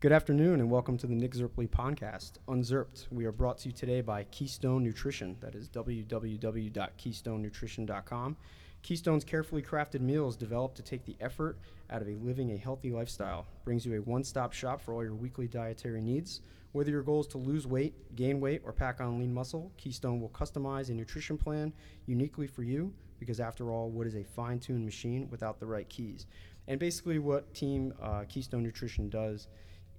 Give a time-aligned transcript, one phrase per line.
[0.00, 3.08] Good afternoon and welcome to the Nick Zerpley podcast, Unzerped.
[3.10, 5.36] We are brought to you today by Keystone Nutrition.
[5.40, 8.36] That is www.keystonenutrition.com.
[8.82, 11.58] Keystone's carefully crafted meals developed to take the effort
[11.90, 13.48] out of a living a healthy lifestyle.
[13.64, 16.42] Brings you a one-stop shop for all your weekly dietary needs.
[16.70, 20.20] Whether your goal is to lose weight, gain weight, or pack on lean muscle, Keystone
[20.20, 21.72] will customize a nutrition plan
[22.06, 26.26] uniquely for you because after all, what is a fine-tuned machine without the right keys?
[26.68, 29.48] And basically what Team uh, Keystone Nutrition does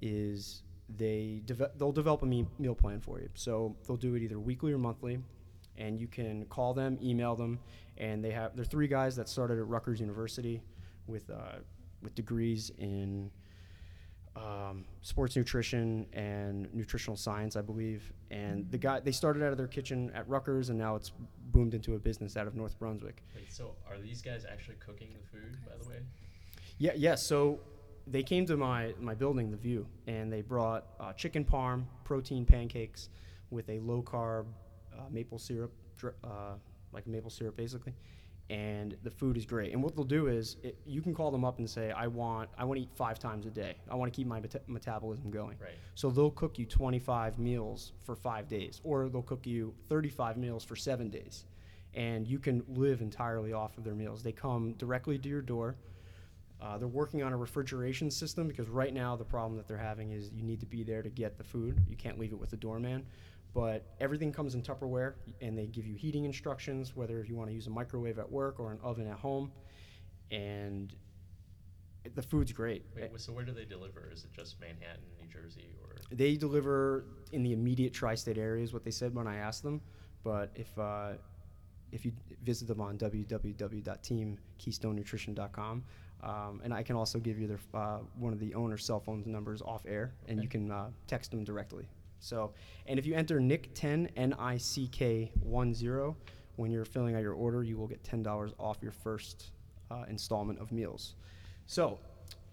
[0.01, 0.63] is
[0.97, 3.29] they deve- they'll develop a me- meal plan for you.
[3.35, 5.19] So they'll do it either weekly or monthly,
[5.77, 7.59] and you can call them, email them,
[7.97, 10.61] and they have they're three guys that started at Rutgers University
[11.07, 11.57] with uh,
[12.01, 13.29] with degrees in
[14.35, 18.13] um, sports nutrition and nutritional science, I believe.
[18.31, 21.11] And the guy they started out of their kitchen at Rutgers, and now it's
[21.51, 23.23] boomed into a business out of North Brunswick.
[23.35, 25.97] Wait, so are these guys actually cooking the food, by the way?
[26.77, 27.15] Yeah, yeah.
[27.15, 27.59] So
[28.09, 32.45] they came to my my building, the View, and they brought uh, chicken parm, protein
[32.45, 33.09] pancakes
[33.51, 34.45] with a low carb
[34.97, 35.71] uh, maple syrup,
[36.23, 36.53] uh,
[36.91, 37.93] like maple syrup basically.
[38.49, 39.73] And the food is great.
[39.73, 42.49] And what they'll do is, it, you can call them up and say, "I want,
[42.57, 43.75] I want to eat five times a day.
[43.87, 45.73] I want to keep my meta- metabolism going." Right.
[45.93, 50.63] So they'll cook you 25 meals for five days, or they'll cook you 35 meals
[50.63, 51.45] for seven days,
[51.93, 54.23] and you can live entirely off of their meals.
[54.23, 55.75] They come directly to your door.
[56.61, 60.11] Uh, they're working on a refrigeration system because right now the problem that they're having
[60.11, 61.81] is you need to be there to get the food.
[61.87, 63.05] You can't leave it with the doorman.
[63.53, 67.55] But everything comes in Tupperware, and they give you heating instructions, whether you want to
[67.55, 69.51] use a microwave at work or an oven at home.
[70.29, 70.93] And
[72.15, 72.85] the food's great.
[72.95, 74.07] Wait, so where do they deliver?
[74.11, 78.73] Is it just Manhattan, New Jersey, or They deliver in the immediate tri-state area is
[78.73, 79.81] what they said when I asked them.
[80.23, 81.13] But if uh,
[81.91, 82.11] if you
[82.43, 85.83] visit them on www.teamkeystonenutrition.com,
[86.23, 89.23] um, and I can also give you their uh, one of the owner's cell phone
[89.25, 91.87] numbers off air, and you can uh, text them directly.
[92.19, 92.51] So,
[92.85, 96.17] and if you enter Nick ten N I C K one zero
[96.57, 99.51] when you're filling out your order, you will get ten dollars off your first
[99.89, 101.15] uh, installment of meals.
[101.67, 101.99] So,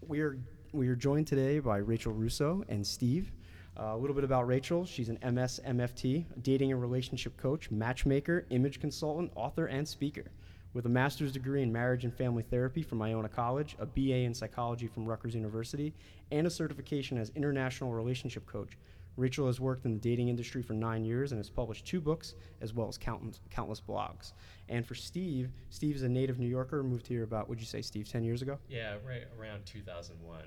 [0.07, 0.37] we're
[0.71, 3.31] we are joined today by Rachel Russo and Steve.
[3.79, 4.85] Uh, a little bit about Rachel.
[4.85, 10.31] She's an MS MFT, dating and relationship coach, matchmaker, image consultant, author, and speaker.
[10.77, 14.31] With a master's degree in marriage and family therapy from Iona College, a BA in
[14.35, 15.91] psychology from Rutgers University,
[16.29, 18.77] and a certification as international relationship coach,
[19.15, 22.35] Rachel has worked in the dating industry for nine years and has published two books
[22.61, 24.33] as well as countless, countless blogs.
[24.69, 27.81] And for Steve, Steve is a native New Yorker, moved here about, would you say,
[27.81, 28.59] Steve, 10 years ago?
[28.69, 30.41] yeah, right around 2001.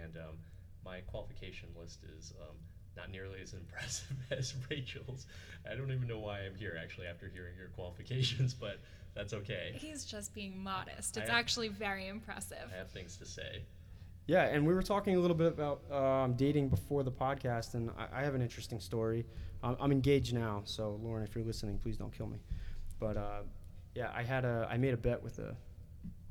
[0.00, 0.36] And um,
[0.84, 2.54] my qualification list is um,
[2.96, 5.26] not nearly as impressive as Rachel's.
[5.70, 8.78] I don't even know why I'm here actually after hearing your qualifications, but
[9.14, 9.72] that's okay.
[9.74, 11.16] He's just being modest.
[11.16, 12.70] It's am- actually very impressive.
[12.72, 13.62] I have things to say.
[14.26, 17.90] Yeah, and we were talking a little bit about um, dating before the podcast, and
[17.98, 19.26] I, I have an interesting story.
[19.64, 22.38] I'm, I'm engaged now, so Lauren, if you're listening, please don't kill me.
[23.00, 23.40] But uh,
[23.94, 25.56] yeah, I had a I made a bet with a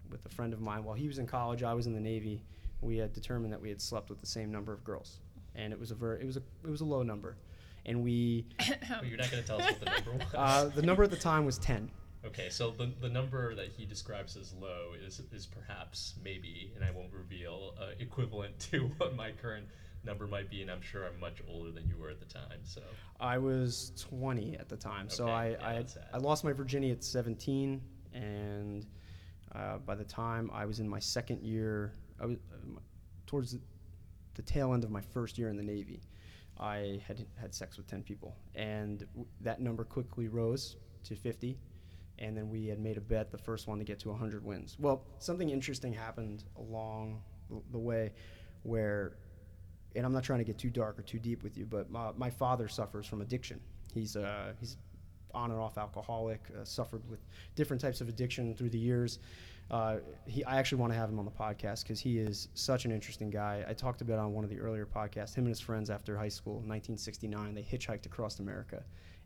[0.09, 1.63] with a friend of mine while he was in college.
[1.63, 2.43] I was in the Navy.
[2.81, 5.19] We had determined that we had slept with the same number of girls,
[5.55, 7.37] and it was a very it was a it was a low number,
[7.85, 10.33] and we But you're not going to tell us what the number was.
[10.35, 11.89] uh, the number at the time was ten.
[12.23, 16.85] Okay, so the, the number that he describes as low is, is perhaps, maybe, and
[16.85, 19.65] I won't reveal, uh, equivalent to what my current
[20.03, 22.59] number might be, and I'm sure I'm much older than you were at the time.
[22.63, 22.81] So,
[23.19, 25.91] I was 20 at the time, so I yeah, I, had.
[26.13, 27.81] I lost my virginity at 17,
[28.13, 28.85] and
[29.55, 31.91] uh, by the time I was in my second year,
[32.21, 32.79] I was uh, m-
[33.25, 33.57] towards
[34.35, 36.01] the, tail end of my first year in the Navy.
[36.59, 40.75] I had had sex with 10 people, and w- that number quickly rose
[41.05, 41.57] to 50.
[42.19, 44.77] And then we had made a bet, the first one to get to 100 wins.
[44.79, 48.13] Well, something interesting happened along the- the way
[48.63, 49.17] where
[49.95, 52.11] and I'm not trying to get too dark or too deep with you, but my,
[52.15, 53.59] my father suffers from addiction.
[53.93, 54.77] He's uh, he's
[55.33, 57.19] on and off alcoholic, uh, suffered with
[57.55, 59.19] different types of addiction through the years.
[59.71, 62.83] Uh, he, I actually want to have him on the podcast because he is such
[62.83, 63.63] an interesting guy.
[63.67, 65.33] I talked about on one of the earlier podcasts.
[65.33, 68.83] Him and his friends after high school, 1969, they hitchhiked across America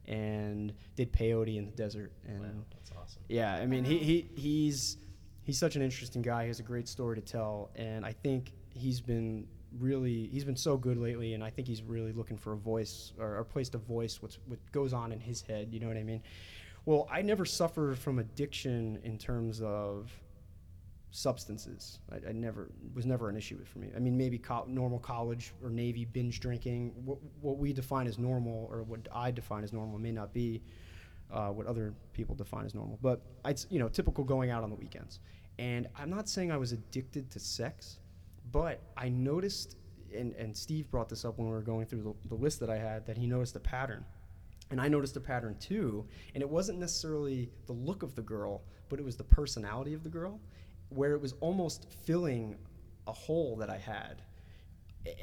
[0.08, 2.12] and did peyote in the desert.
[2.28, 3.24] And wow, that's awesome.
[3.28, 4.98] yeah, I mean, he, he he's
[5.42, 6.44] he's such an interesting guy.
[6.44, 9.48] He has a great story to tell, and I think he's been
[9.80, 13.14] really he's been so good lately, and I think he's really looking for a voice
[13.18, 15.70] or a place to voice what's what goes on in his head.
[15.72, 16.22] You know what I mean?
[16.86, 20.12] Well, I never suffered from addiction in terms of
[21.12, 22.00] substances.
[22.12, 23.90] I, I never was never an issue for me.
[23.96, 26.94] I mean, maybe co- normal college or Navy binge drinking.
[27.04, 30.62] What, what we define as normal, or what I define as normal, may not be
[31.32, 33.00] uh, what other people define as normal.
[33.02, 35.20] But it's you know typical going out on the weekends.
[35.58, 38.00] And I'm not saying I was addicted to sex,
[38.52, 39.78] but I noticed,
[40.14, 42.70] and, and Steve brought this up when we were going through the, the list that
[42.70, 44.04] I had that he noticed a pattern.
[44.72, 46.06] And I noticed a pattern too.
[46.34, 50.04] And it wasn't necessarily the look of the girl, but it was the personality of
[50.04, 50.40] the girl,
[50.90, 52.56] where it was almost filling
[53.08, 54.22] a hole that I had.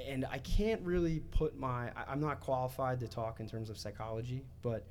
[0.08, 4.44] And I can't really put my, I'm not qualified to talk in terms of psychology,
[4.62, 4.86] but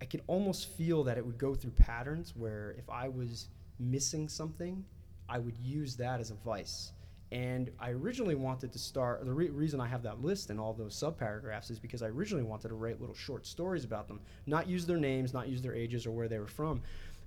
[0.00, 3.48] I could almost feel that it would go through patterns where if I was
[3.78, 4.84] missing something,
[5.28, 6.92] I would use that as a vice.
[7.30, 10.72] And I originally wanted to start, the re- reason I have that list and all
[10.72, 14.66] those subparagraphs is because I originally wanted to write little short stories about them, not
[14.66, 16.80] use their names, not use their ages or where they were from,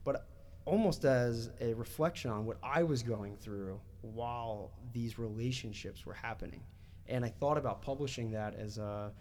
[0.03, 0.27] but
[0.65, 6.61] almost as a reflection on what I was going through while these relationships were happening.
[7.07, 9.11] And I thought about publishing that as a,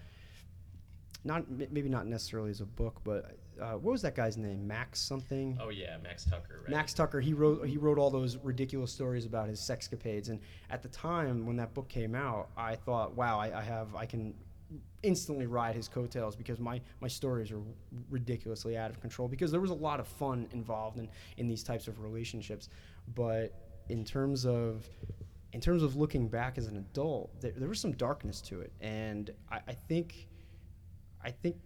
[1.24, 4.66] not maybe not necessarily as a book, but uh, what was that guy's name?
[4.66, 5.58] Max something.
[5.60, 6.60] Oh yeah, Max Tucker.
[6.62, 6.70] Right?
[6.70, 7.20] Max Tucker.
[7.20, 10.40] He wrote he wrote all those ridiculous stories about his sexcapades, and
[10.70, 14.06] at the time when that book came out, I thought, wow, I, I have I
[14.06, 14.34] can
[15.02, 17.60] instantly ride his coattails because my my stories are
[18.10, 21.08] ridiculously out of control because there was a lot of fun involved in
[21.38, 22.68] in these types of relationships,
[23.14, 23.52] but
[23.88, 24.88] in terms of
[25.52, 28.72] in terms of looking back as an adult, there, there was some darkness to it,
[28.80, 30.28] and I, I think
[31.22, 31.56] I think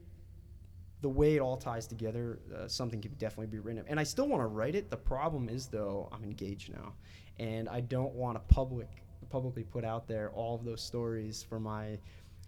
[1.05, 3.85] the way it all ties together, uh, something could definitely be written.
[3.89, 4.89] And I still want to write it.
[4.89, 6.95] The problem is, though, I'm engaged now,
[7.39, 8.89] and I don't want to public
[9.29, 11.99] publicly put out there all of those stories for my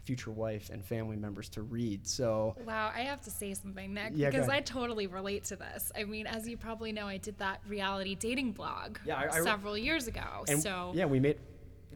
[0.06, 2.06] future wife and family members to read.
[2.06, 5.90] So Wow, I have to say something, Nick, Yeah, because I totally relate to this.
[5.96, 9.42] I mean, as you probably know, I did that reality dating blog Yeah, I- I-
[9.42, 10.44] several years ago.
[10.60, 11.38] so yeah, we made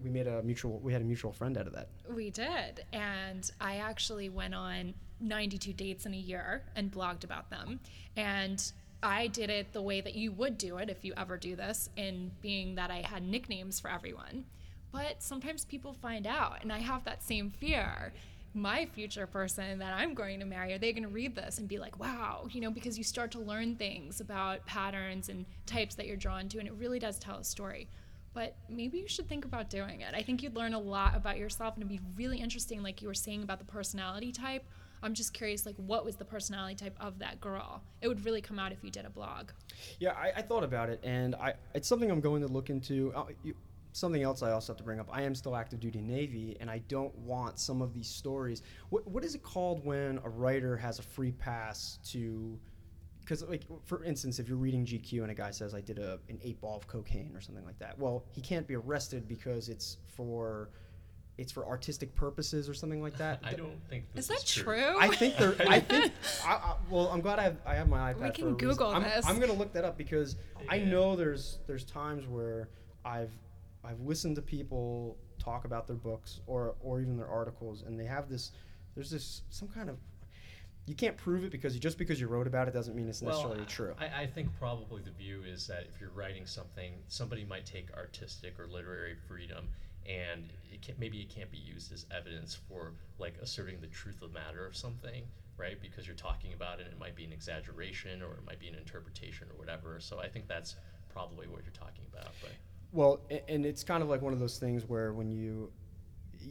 [0.03, 1.89] we made a mutual we had a mutual friend out of that.
[2.13, 2.85] We did.
[2.93, 7.79] And I actually went on 92 dates in a year and blogged about them.
[8.17, 8.61] And
[9.03, 11.91] I did it the way that you would do it if you ever do this,
[11.97, 14.45] in being that I had nicknames for everyone.
[14.93, 18.13] But sometimes people find out, and I have that same fear.
[18.53, 21.69] My future person that I'm going to marry, are they going to read this and
[21.69, 25.95] be like, wow, you know, because you start to learn things about patterns and types
[25.95, 27.89] that you're drawn to, and it really does tell a story
[28.33, 30.15] but maybe you should think about doing it.
[30.15, 33.09] I think you'd learn a lot about yourself and it'd be really interesting, like you
[33.09, 34.65] were saying about the personality type.
[35.03, 37.83] I'm just curious, like, what was the personality type of that girl?
[38.03, 39.51] It would really come out if you did a blog.
[39.99, 43.11] Yeah, I, I thought about it, and I it's something I'm going to look into.
[43.17, 43.55] Uh, you,
[43.93, 45.09] something else I also have to bring up.
[45.13, 48.63] I am still active duty Navy, and I don't want some of these stories.
[48.91, 52.59] What what is it called when a writer has a free pass to?
[53.21, 56.19] Because like for instance, if you're reading GQ and a guy says I did a
[56.29, 59.69] an eight ball of cocaine or something like that, well, he can't be arrested because
[59.69, 60.71] it's for
[61.39, 63.41] it's for artistic purposes or something like that.
[63.45, 64.75] I don't think this Is that true.
[64.75, 64.97] true?
[64.99, 65.55] I think there.
[65.69, 66.13] I think.
[66.45, 68.21] I, I, well, I'm glad I have, I have my iPad.
[68.21, 68.69] We for can a reason.
[68.69, 69.27] Google I'm, this.
[69.27, 70.37] I'm gonna look that up because
[70.69, 72.69] I know there's there's times where
[73.05, 73.33] I've
[73.85, 78.05] I've listened to people talk about their books or or even their articles, and they
[78.05, 78.53] have this.
[78.95, 79.97] There's this some kind of.
[80.87, 83.65] You can't prove it because just because you wrote about it doesn't mean it's necessarily
[83.67, 83.95] true.
[84.01, 87.95] I, I think probably the view is that if you're writing something, somebody might take
[87.97, 89.69] artistic or literary freedom,
[90.09, 94.21] and it can, maybe it can't be used as evidence for like asserting the truth
[94.23, 95.23] of matter of something,
[95.57, 95.81] right?
[95.81, 98.67] Because you're talking about it, and it might be an exaggeration or it might be
[98.67, 100.01] an interpretation or whatever.
[100.01, 100.75] So I think that's
[101.13, 102.33] probably what you're talking about.
[102.41, 102.53] But
[102.93, 105.71] Well, and it's kind of like one of those things where when you,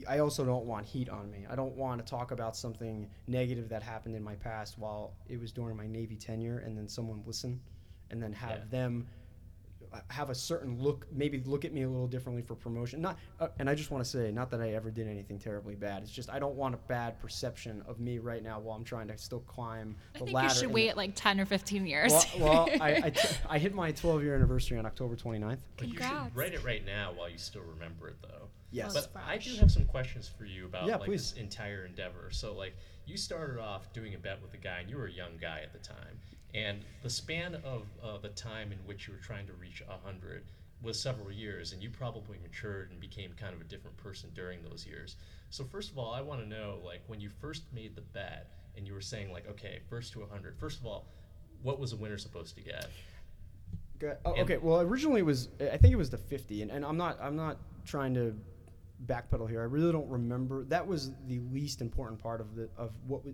[0.07, 1.45] I also don't want heat on me.
[1.49, 5.39] I don't want to talk about something negative that happened in my past while it
[5.39, 7.59] was during my Navy tenure, and then someone listen,
[8.11, 8.65] and then have Yeah.
[8.69, 9.07] them
[10.09, 13.01] have a certain look, maybe look at me a little differently for promotion.
[13.01, 15.75] Not, uh, and I just want to say, not that I ever did anything terribly
[15.75, 16.03] bad.
[16.03, 19.07] It's just I don't want a bad perception of me right now while I'm trying
[19.07, 20.53] to still climb the I the think ladder.
[20.53, 22.11] you should wait the- like 10 or 15 years.
[22.39, 25.59] well, well I, I, t- I hit my 12 year anniversary on October 29th.
[25.77, 28.47] but you should write it right now while you still remember it, though.
[28.71, 28.93] Yes.
[28.93, 31.31] But I do have some questions for you about Yeah, like please.
[31.31, 32.29] this entire endeavor.
[32.31, 32.75] So like
[33.07, 35.61] you started off doing a bet with a guy, and you were a young guy
[35.63, 36.19] at the time,
[36.53, 39.97] and the span of uh, the time in which you were trying to reach a
[40.05, 40.43] hundred
[40.81, 44.59] was several years, and you probably matured and became kind of a different person during
[44.63, 45.17] those years.
[45.49, 48.47] So first of all, I want to know like when you first made the bet,
[48.77, 50.57] and you were saying like, okay, first to a hundred.
[50.57, 51.05] First of all,
[51.63, 52.87] what was a winner supposed to get?
[54.25, 54.57] Oh, okay.
[54.57, 57.35] Well, originally it was I think it was the 50, and, and I'm not I'm
[57.35, 58.33] not trying to
[59.05, 59.61] backpedal here.
[59.61, 60.63] I really don't remember.
[60.65, 63.33] That was the least important part of the of what we,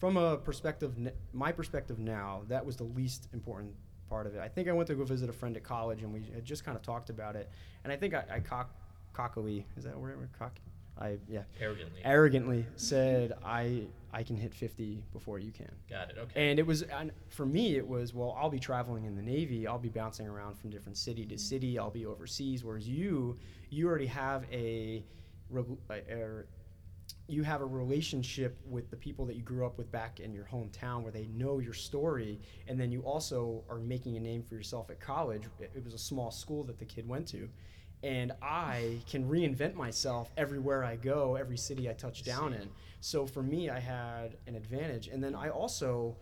[0.00, 0.96] from a perspective
[1.32, 2.42] my perspective now.
[2.48, 3.74] That was the least important
[4.08, 4.40] part of it.
[4.40, 6.64] I think I went to go visit a friend at college, and we had just
[6.64, 7.48] kind of talked about it.
[7.84, 8.74] And I think I, I cock
[9.12, 10.58] cockily is that where cock
[10.98, 12.00] I yeah Arrogantly.
[12.04, 15.70] arrogantly said I I can hit 50 before you can.
[15.88, 16.16] Got it.
[16.18, 16.50] Okay.
[16.50, 19.68] And it was, and for me, it was, well, I'll be traveling in the Navy.
[19.68, 21.78] I'll be bouncing around from different city to city.
[21.78, 22.64] I'll be overseas.
[22.64, 23.38] Whereas you,
[23.68, 25.04] you already have a,
[25.54, 25.62] uh,
[26.10, 26.46] er,
[27.30, 30.44] you have a relationship with the people that you grew up with back in your
[30.44, 34.54] hometown where they know your story and then you also are making a name for
[34.54, 35.44] yourself at college.
[35.60, 37.48] It was a small school that the kid went to.
[38.02, 42.68] And i can reinvent myself everywhere i go every city i touch down in.
[43.00, 45.08] So for me i had an advantage.
[45.08, 46.16] And then i also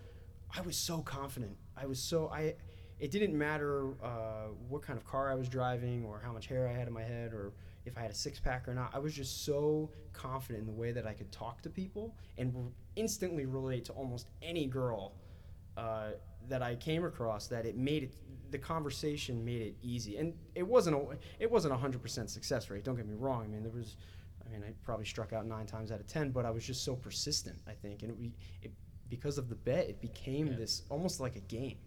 [0.56, 1.56] i was so confident.
[1.76, 2.54] I was so i
[2.98, 6.68] it didn't matter uh, what kind of car i was driving or how much hair
[6.68, 7.52] i had in my head or
[7.88, 8.94] if I had a six pack or not.
[8.94, 12.72] I was just so confident in the way that I could talk to people and
[12.94, 15.14] instantly relate to almost any girl
[15.76, 16.10] uh,
[16.48, 17.48] that I came across.
[17.48, 18.14] That it made it
[18.50, 22.70] the conversation made it easy, and it wasn't a it wasn't a hundred percent success
[22.70, 22.84] rate.
[22.84, 23.42] Don't get me wrong.
[23.44, 23.96] I mean, there was.
[24.46, 26.82] I mean, I probably struck out nine times out of ten, but I was just
[26.84, 27.58] so persistent.
[27.66, 28.70] I think, and it, we- it
[29.10, 30.56] because of the bet, it became Yeah.
[30.56, 31.78] this almost like a game.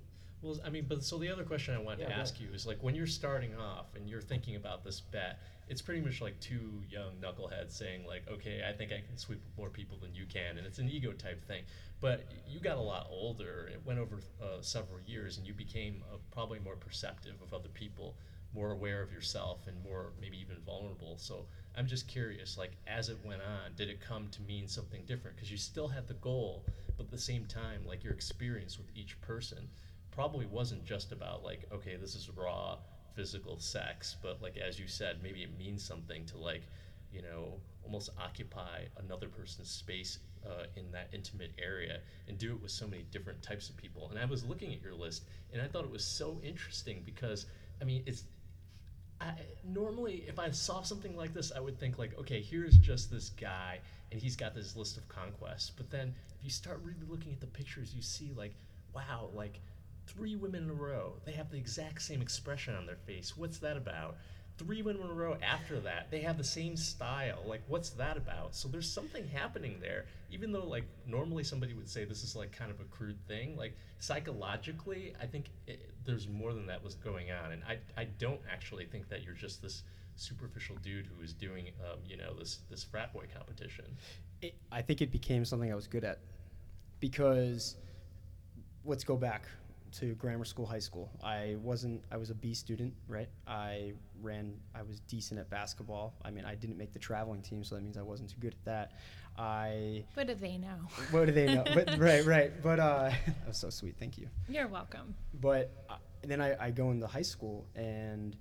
[0.42, 2.66] Well, I mean, but so the other question I wanted Yeah, to ask you is
[2.66, 5.40] like when you're starting off and you're thinking about this bet,
[5.72, 9.42] it's pretty much like two young knuckleheads saying like, okay, I think I can sweep
[9.58, 11.64] more people than you can, and it's an ego type thing.
[12.02, 13.70] But you got a lot older.
[13.72, 17.70] It went over uh, several years, and you became uh, probably more perceptive of other
[17.70, 18.18] people,
[18.54, 21.16] more aware of yourself, and more maybe even vulnerable.
[21.18, 21.46] So
[21.78, 25.38] I'm just curious, like as it went on, did it come to mean something different?
[25.38, 26.66] Because you still had the goal,
[26.98, 29.70] but at the same time, like your experience with each person
[30.12, 32.78] probably wasn't just about like okay this is raw
[33.16, 36.64] physical sex but like as you said maybe it means something to like
[37.12, 37.54] you know
[37.84, 42.88] almost occupy another person's space uh, in that intimate area and do it with so
[42.88, 44.10] many different types of people.
[44.10, 47.46] And i was looking at your list and i thought it was so interesting because
[47.82, 48.24] i mean it's
[49.20, 53.12] I, normally if i saw something like this i would think like okay here's just
[53.12, 53.80] this guy
[54.12, 55.70] and he's got this list of conquests.
[55.70, 58.54] But then if you start really looking at the pictures you see like
[58.94, 59.62] wow like
[60.08, 61.14] three women in a row.
[61.26, 63.38] They have the exact same expression on their face.
[63.38, 64.18] What's that about?
[64.58, 67.44] Three women in a row after that they have the same style.
[67.46, 68.56] Like what's that about?
[68.56, 70.06] So there's something happening there.
[70.30, 73.58] Even though like normally somebody would say this is like kind of a crude thing
[73.58, 77.54] like psychologically i think it, there's more than that was going on.
[77.54, 79.84] And i, I don't actually think that you're just this
[80.16, 83.86] superficial dude who is doing um, you know this this frat boy competition.
[84.42, 86.20] It, I think it became something I was good at
[87.00, 87.76] because
[88.86, 89.46] let's go back
[89.94, 91.12] to grammar school, high school.
[91.24, 92.04] I wasn't.
[92.12, 93.30] I was a B student, right?
[93.48, 94.54] I ran.
[94.76, 96.14] I was decent at basketball.
[96.24, 98.54] I mean, I didn't make the traveling team, so that means I wasn't too good
[98.54, 98.92] at that.
[99.38, 100.04] I.
[100.14, 100.78] What do they know?
[101.12, 101.64] What do they know?
[101.74, 102.52] but right, right.
[102.62, 103.96] But uh, that was so sweet.
[104.00, 104.28] Thank you.
[104.48, 105.16] You're welcome.
[105.40, 108.36] But uh, then I, I go into high school and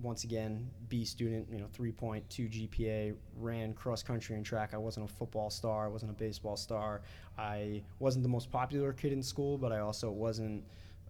[0.00, 2.22] once again, B student, you know, 3.2
[2.70, 4.70] GPA, ran cross country and track.
[4.72, 7.02] I wasn't a football star, I wasn't a baseball star.
[7.38, 10.64] I wasn't the most popular kid in school, but I also wasn't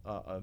[0.05, 0.43] a, a,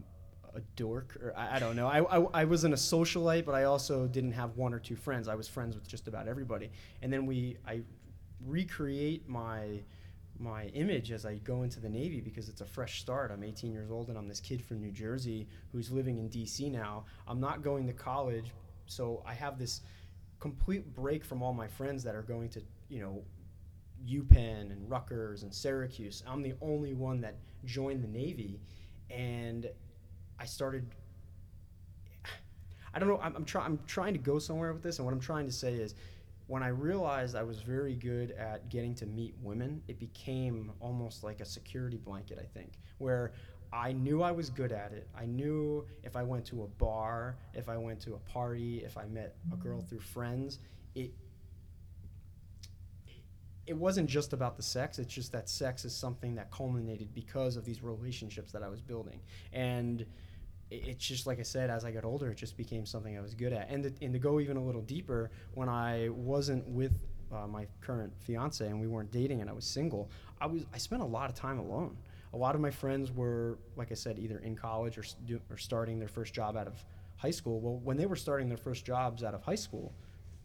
[0.56, 1.88] a dork, or I, I don't know.
[1.88, 5.28] I, I, I wasn't a socialite, but I also didn't have one or two friends.
[5.28, 6.70] I was friends with just about everybody.
[7.02, 7.82] And then we, I
[8.46, 9.82] recreate my
[10.40, 13.32] my image as I go into the Navy because it's a fresh start.
[13.32, 16.72] I'm 18 years old and I'm this kid from New Jersey who's living in DC
[16.72, 17.06] now.
[17.28, 18.52] I'm not going to college,
[18.86, 19.82] so I have this
[20.40, 23.24] complete break from all my friends that are going to, you know,
[24.08, 26.24] UPenn and Rutgers and Syracuse.
[26.26, 28.62] I'm the only one that joined the Navy,
[29.10, 29.70] and
[30.40, 30.86] I started.
[32.94, 33.20] I don't know.
[33.22, 35.52] I'm, I'm, try, I'm trying to go somewhere with this, and what I'm trying to
[35.52, 35.96] say is,
[36.50, 41.24] when I realized I was very good at getting to meet women, it became almost
[41.24, 43.34] like a security blanket, I think, where
[43.72, 45.08] I knew I was good at it.
[45.16, 48.98] I knew if I went to a bar, if I went to a party, if
[48.98, 50.58] I met a girl through friends,
[50.96, 51.12] it
[53.68, 54.98] it wasn't just about the sex.
[54.98, 58.82] It's just that sex is something that culminated because of these relationships that I was
[58.82, 59.20] building.
[59.54, 60.04] And
[60.72, 63.34] it's just like I said, as I got older, it just became something I was
[63.34, 63.70] good at.
[63.70, 66.94] And to, and to go even a little deeper, when I wasn't with
[67.32, 70.10] uh, my current fiance and we weren't dating and I was single,
[70.40, 71.98] I was I spent a lot of time alone.
[72.34, 75.04] A lot of my friends were, like I said, either in college or,
[75.50, 76.86] or starting their first job out of
[77.18, 77.60] high school.
[77.60, 79.94] Well, when they were starting their first jobs out of high school,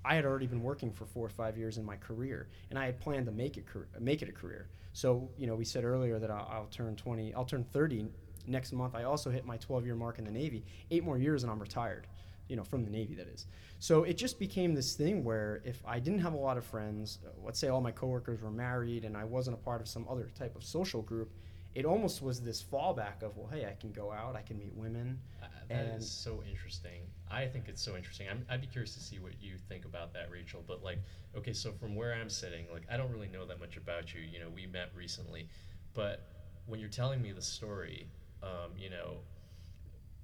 [0.02, 2.86] I had already been working for four or five years in my career, and I
[2.86, 4.68] had planned to make it car- make it a career.
[4.94, 8.06] So you know, we said earlier that I'll, I'll turn 20, I'll turn 30
[8.46, 8.94] next month.
[8.94, 10.64] I also hit my 12 year mark in the Navy.
[10.90, 12.06] Eight more years, and I'm retired.
[12.48, 13.46] You know, from the Navy, that is.
[13.78, 17.18] So it just became this thing where if I didn't have a lot of friends,
[17.26, 20.06] uh, let's say all my coworkers were married, and I wasn't a part of some
[20.10, 21.32] other type of social group,
[21.74, 24.72] it almost was this fallback of, well, hey, I can go out, I can meet
[24.74, 25.18] women.
[25.42, 27.00] Uh, that is And- so interesting.
[27.30, 28.28] I think it's so interesting.
[28.28, 30.62] I'm, I'd be curious to see what you think about that, Rachel.
[30.66, 30.98] But like,
[31.36, 34.20] okay, so from where I'm sitting, like, I don't really know that much about you.
[34.20, 35.48] You know, we met recently,
[35.94, 36.28] but
[36.66, 38.06] when you're telling me the story,
[38.44, 39.18] um, you know,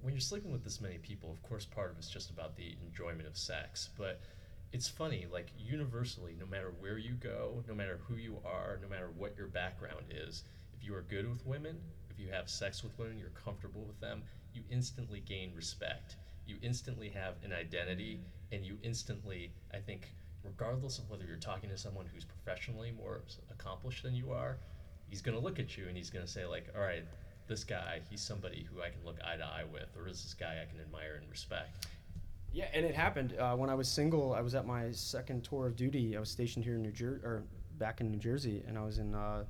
[0.01, 2.75] when you're sleeping with this many people, of course, part of it's just about the
[2.85, 3.89] enjoyment of sex.
[3.97, 4.21] But
[4.71, 8.87] it's funny, like universally, no matter where you go, no matter who you are, no
[8.87, 11.77] matter what your background is, if you are good with women,
[12.09, 14.23] if you have sex with women, you're comfortable with them,
[14.53, 16.15] you instantly gain respect.
[16.47, 18.19] You instantly have an identity,
[18.51, 20.07] and you instantly, I think,
[20.43, 24.57] regardless of whether you're talking to someone who's professionally more accomplished than you are,
[25.09, 27.03] he's going to look at you and he's going to say, like, all right,
[27.51, 30.33] this guy, he's somebody who I can look eye to eye with, or is this
[30.33, 31.85] guy I can admire and respect.
[32.53, 34.33] Yeah, and it happened uh, when I was single.
[34.33, 36.15] I was at my second tour of duty.
[36.15, 37.43] I was stationed here in New Jersey, or
[37.77, 39.43] back in New Jersey, and I was in uh,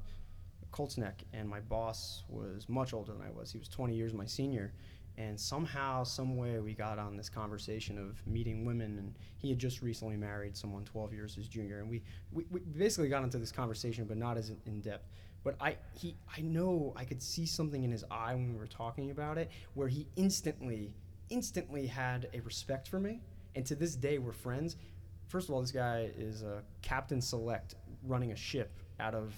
[0.72, 1.24] Colts Neck.
[1.32, 3.52] And my boss was much older than I was.
[3.52, 4.74] He was 20 years my senior.
[5.18, 8.98] And somehow, some way, we got on this conversation of meeting women.
[8.98, 11.80] And he had just recently married someone 12 years his junior.
[11.82, 15.08] And we, we, we basically got into this conversation, but not as in- in depth.
[15.44, 18.68] But I, he, I know I could see something in his eye when we were
[18.68, 20.94] talking about it, where he instantly,
[21.30, 23.22] instantly had a respect for me.
[23.56, 24.76] And to this day, we're friends.
[25.28, 29.34] First of all, this guy is a captain select running a ship out of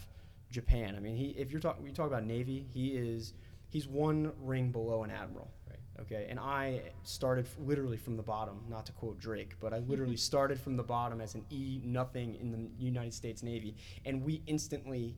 [0.52, 0.96] Japan.
[0.96, 3.34] I mean, he, if you're talking, we talk about Navy, he is,
[3.70, 5.52] he's one ring below an admiral.
[5.68, 5.80] Right.
[6.02, 9.80] Okay, and I started f- literally from the bottom, not to quote Drake, but I
[9.80, 14.24] literally started from the bottom as an E nothing in the United States Navy, and
[14.24, 15.16] we instantly,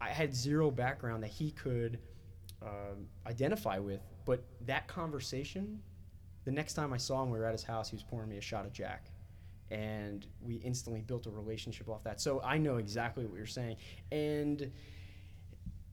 [0.00, 1.98] I had zero background that he could
[2.62, 5.80] um, identify with, but that conversation,
[6.44, 7.90] the next time I saw him, we were at his house.
[7.90, 9.10] He was pouring me a shot of Jack,
[9.70, 12.20] and we instantly built a relationship off that.
[12.20, 13.76] So I know exactly what you're saying,
[14.10, 14.70] and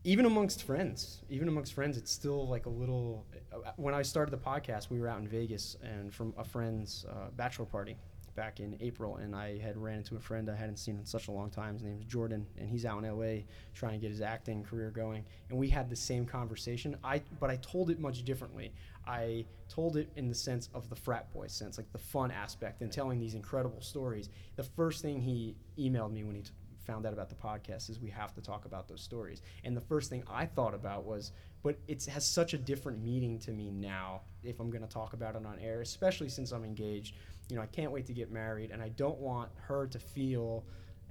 [0.04, 3.26] even amongst friends, even amongst friends, it's still like a little.
[3.54, 7.06] uh, When I started the podcast, we were out in Vegas and from a friend's
[7.10, 7.98] uh, bachelor party
[8.38, 11.28] back in April, and I had ran into a friend I hadn't seen in such
[11.28, 11.74] a long time.
[11.74, 13.42] His name name's Jordan, and he's out in LA
[13.74, 15.26] trying to get his acting career going.
[15.50, 16.96] And we had the same conversation.
[17.04, 18.72] I but I told it much differently.
[19.06, 22.82] I told it in the sense of the frat boy sense, like the fun aspect,
[22.82, 24.30] and telling these incredible stories.
[24.56, 26.52] The first thing he emailed me when he t-
[26.88, 29.42] found out about the podcast is we have to talk about those stories.
[29.64, 33.38] And the first thing I thought about was, but it has such a different meaning
[33.40, 36.64] to me now if I'm going to talk about it on air, especially since I'm
[36.64, 37.16] engaged.
[37.50, 40.64] You know, I can't wait to get married, and I don't want her to feel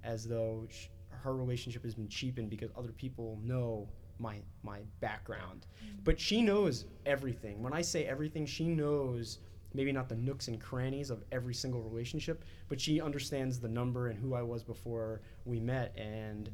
[0.02, 5.66] as though sh- her relationship has been cheapened because other people know my my background.
[5.84, 6.04] Mm.
[6.04, 7.62] But she knows everything.
[7.62, 9.38] When I say everything, she knows
[9.76, 14.08] maybe not the nooks and crannies of every single relationship, but she understands the number
[14.08, 16.50] and who I was before we met, and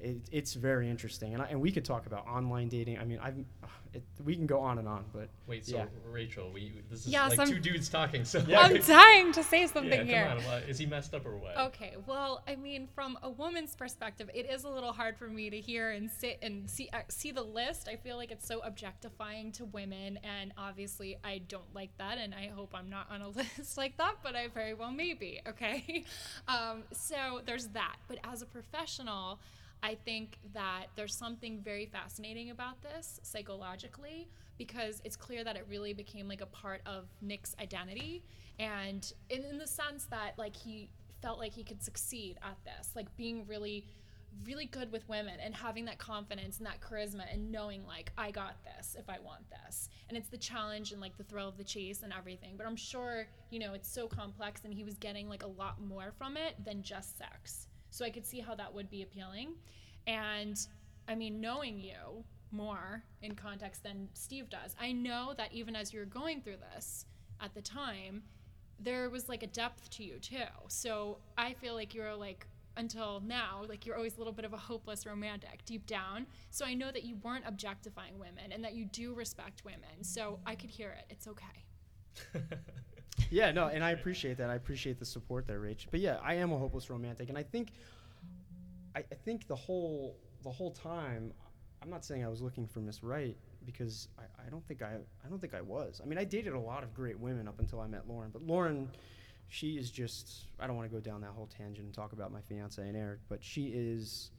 [0.00, 1.34] it, it's very interesting.
[1.34, 2.98] And I, and we could talk about online dating.
[2.98, 3.36] I mean, I've
[3.94, 5.84] it, we can go on and on, but Wait, so Yeah.
[6.10, 8.24] Rachel, we this is Yeah, like some- two dudes talking.
[8.24, 8.60] So Yeah.
[8.60, 10.26] I'm dying to say something yeah, here.
[10.38, 10.44] on.
[10.44, 11.56] what- Is he messed up or what?
[11.58, 15.50] Okay, well, I mean, from a woman's perspective, it is a little hard for me
[15.50, 17.86] to hear and sit and see uh, see the list.
[17.86, 22.34] I feel like it's so objectifying to women, and obviously, I don't like that, and
[22.34, 23.28] I hope I'm not on a
[23.58, 25.40] list like that, but I very well may be.
[25.46, 26.04] Okay,
[26.48, 27.96] um, so there's that.
[28.08, 29.38] But as a professional,
[29.82, 35.66] I think that there's something very fascinating about this psychologically because it's clear that it
[35.68, 38.22] really became like a part of Nick's identity
[38.58, 40.88] and in, in the sense that like he
[41.20, 43.86] felt like he could succeed at this like being really
[44.44, 48.30] really good with women and having that confidence and that charisma and knowing like I
[48.30, 49.88] got this if I want this.
[50.08, 52.54] And it's the challenge and like the thrill of the chase and everything.
[52.56, 55.80] But I'm sure, you know, it's so complex and he was getting like a lot
[55.80, 57.66] more from it than just sex.
[57.92, 59.54] So I could see how that would be appealing.
[60.06, 60.58] And
[61.06, 65.92] I mean, knowing you more in context than Steve does, I know that even as
[65.92, 67.06] you're going through this
[67.40, 68.22] at the time,
[68.80, 70.48] there was like a depth to you too.
[70.68, 72.46] So I feel like you're like
[72.78, 76.26] until now, like you're always a little bit of a hopeless romantic deep down.
[76.50, 80.02] So I know that you weren't objectifying women and that you do respect women.
[80.02, 81.04] So I could hear it.
[81.10, 82.42] It's okay.
[83.32, 84.50] yeah, no, and I appreciate that.
[84.50, 85.86] I appreciate the support there, Rach.
[85.90, 87.72] But yeah, I am a hopeless romantic, and I think,
[88.94, 91.32] I, I think the whole the whole time,
[91.82, 94.96] I'm not saying I was looking for Miss Right because I, I don't think I
[95.24, 96.00] I don't think I was.
[96.02, 98.42] I mean, I dated a lot of great women up until I met Lauren, but
[98.42, 98.90] Lauren,
[99.48, 102.32] she is just I don't want to go down that whole tangent and talk about
[102.32, 104.30] my fiance and air, but she is.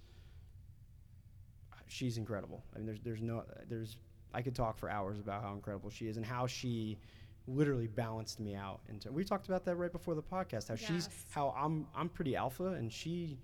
[1.87, 2.63] She's incredible.
[2.75, 3.97] I mean, there's there's no there's
[4.35, 6.99] I could talk for hours about how incredible she is and how she
[7.47, 8.79] literally balanced me out.
[8.87, 10.69] And we talked about that right before the podcast.
[10.69, 13.37] How she's how I'm I'm pretty alpha and she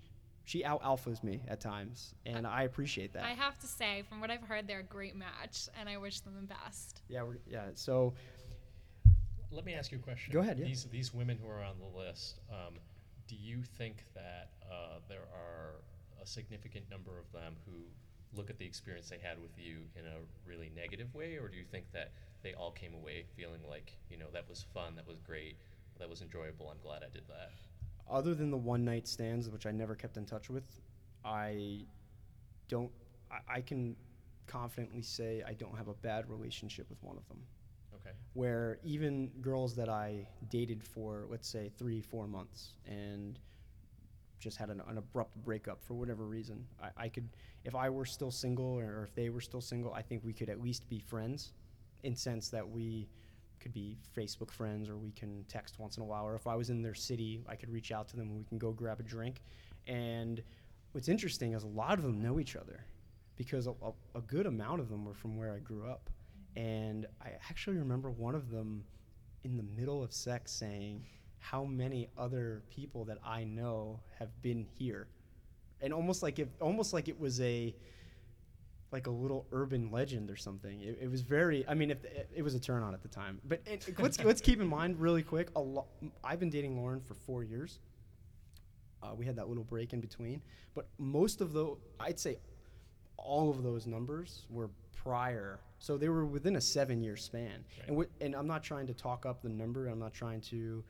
[0.44, 3.24] she out alphas me at times, and I appreciate that.
[3.24, 6.20] I have to say, from what I've heard, they're a great match, and I wish
[6.20, 7.02] them the best.
[7.08, 7.66] yeah, we're, yeah.
[7.74, 8.14] So
[9.52, 10.32] Let me ask you a question.
[10.32, 10.64] Go ahead, yeah.
[10.64, 12.74] These these women who are on the list, um,
[13.28, 15.82] do you think that uh, there are
[16.22, 17.72] a significant number of them who
[18.36, 21.56] look at the experience they had with you in a really negative way, or do
[21.56, 25.06] you think that they all came away feeling like you know that was fun, that
[25.06, 25.56] was great,
[25.98, 26.68] that was enjoyable?
[26.70, 27.50] I'm glad I did that.
[28.10, 30.64] other than the one night stands, which I never kept in touch with,
[31.24, 31.84] I
[32.68, 32.90] don't.
[33.30, 33.96] I, I can
[34.46, 37.38] confidently say I don't have a bad relationship with one of them.
[37.94, 38.10] Okay.
[38.34, 43.38] Where even girls that I dated for, let's say, three, four months, and
[44.40, 47.28] just had an, an abrupt breakup for whatever reason, I, I could,
[47.64, 50.48] if I were still single or if they were still single, I think we could
[50.48, 51.52] at least be friends,
[52.02, 53.08] in sense that we
[53.60, 56.26] could be Facebook friends or we can text once in a while.
[56.26, 58.44] Or if I was in their city, I could reach out to them and we
[58.44, 59.42] can go grab a drink.
[59.86, 60.42] And
[60.92, 62.84] what's interesting is a lot of them know each other
[63.36, 66.10] because a, a, a good amount of them were from where I grew up.
[66.56, 68.84] And I actually remember one of them
[69.44, 71.04] in the middle of sex saying,
[71.38, 75.08] How many other people that I know have been here?
[75.80, 77.74] And almost like if almost like it was a
[78.92, 80.80] like a little urban legend or something.
[80.80, 81.64] It, it was very.
[81.68, 83.40] I mean, if it, it was a turn on at the time.
[83.44, 85.50] But it, let's let's keep in mind really quick.
[85.56, 85.86] A lo-
[86.24, 87.78] I've been dating Lauren for four years.
[89.02, 90.42] Uh, we had that little break in between,
[90.74, 92.36] but most of the, I'd say,
[93.16, 95.58] all of those numbers were prior.
[95.78, 97.64] So they were within a seven-year span.
[97.86, 98.06] And Right.
[98.20, 99.86] wh- and I'm not trying to talk up the number.
[99.88, 100.84] I'm not trying to,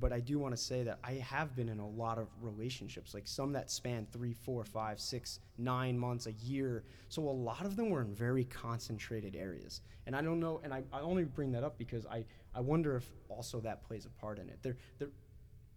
[0.00, 3.12] but I do want to say that I have been in a lot of relationships,
[3.12, 6.84] like some that span three, four, five, six, nine months, a year.
[7.08, 9.82] So a lot of them were in very concentrated areas.
[10.06, 12.96] And I don't know, and I, I only bring that up because I, I wonder
[12.96, 14.58] if also that plays a part in it.
[14.62, 15.08] There, there,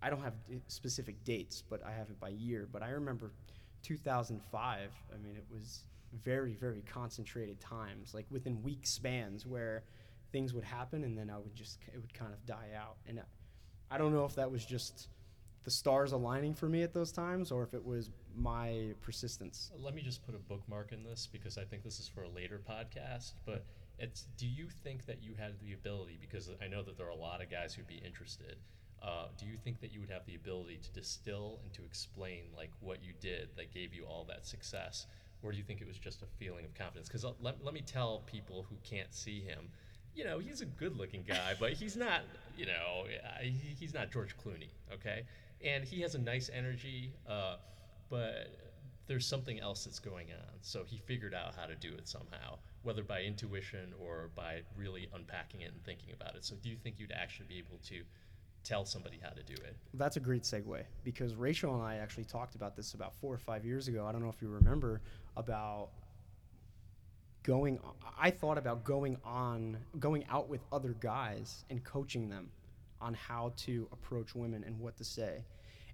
[0.01, 2.67] I don't have eh, specific dates, but I have it by year.
[2.71, 3.33] But I remember
[3.83, 4.91] 2005.
[5.13, 5.83] I mean, it was
[6.23, 9.83] very, very concentrated times, like within week spans where
[10.31, 12.97] things would happen and then I would just, it would kind of die out.
[13.07, 13.23] And I,
[13.91, 15.09] I don't know if that was just
[15.63, 19.71] the stars aligning for me at those times or if it was my persistence.
[19.77, 22.29] Let me just put a bookmark in this because I think this is for a
[22.29, 23.33] later podcast.
[23.45, 23.65] But
[23.99, 26.17] it's do you think that you had the ability?
[26.19, 28.57] Because I know that there are a lot of guys who'd be interested.
[29.01, 32.43] Uh, do you think that you would have the ability to distill and to explain
[32.55, 35.07] like what you did that gave you all that success,
[35.41, 37.09] or do you think it was just a feeling of confidence?
[37.09, 39.69] Because let, let me tell people who can't see him,
[40.15, 42.21] you know, he's a good-looking guy, but he's not,
[42.57, 43.05] you know,
[43.41, 45.23] he's not George Clooney, okay?
[45.63, 47.55] And he has a nice energy, uh,
[48.09, 48.47] but
[49.07, 50.53] there's something else that's going on.
[50.61, 55.09] So he figured out how to do it somehow, whether by intuition or by really
[55.13, 56.45] unpacking it and thinking about it.
[56.45, 58.01] So do you think you'd actually be able to
[58.63, 59.75] tell somebody how to do it?
[59.93, 63.37] That's a great segue because Rachel and I actually talked about this about four or
[63.37, 64.05] five years ago.
[64.05, 65.01] I don't know if you remember
[65.35, 65.89] about
[67.43, 67.79] going.
[68.19, 72.49] I thought about going on, going out with other guys and coaching them
[73.01, 75.43] on how to approach women and what to say.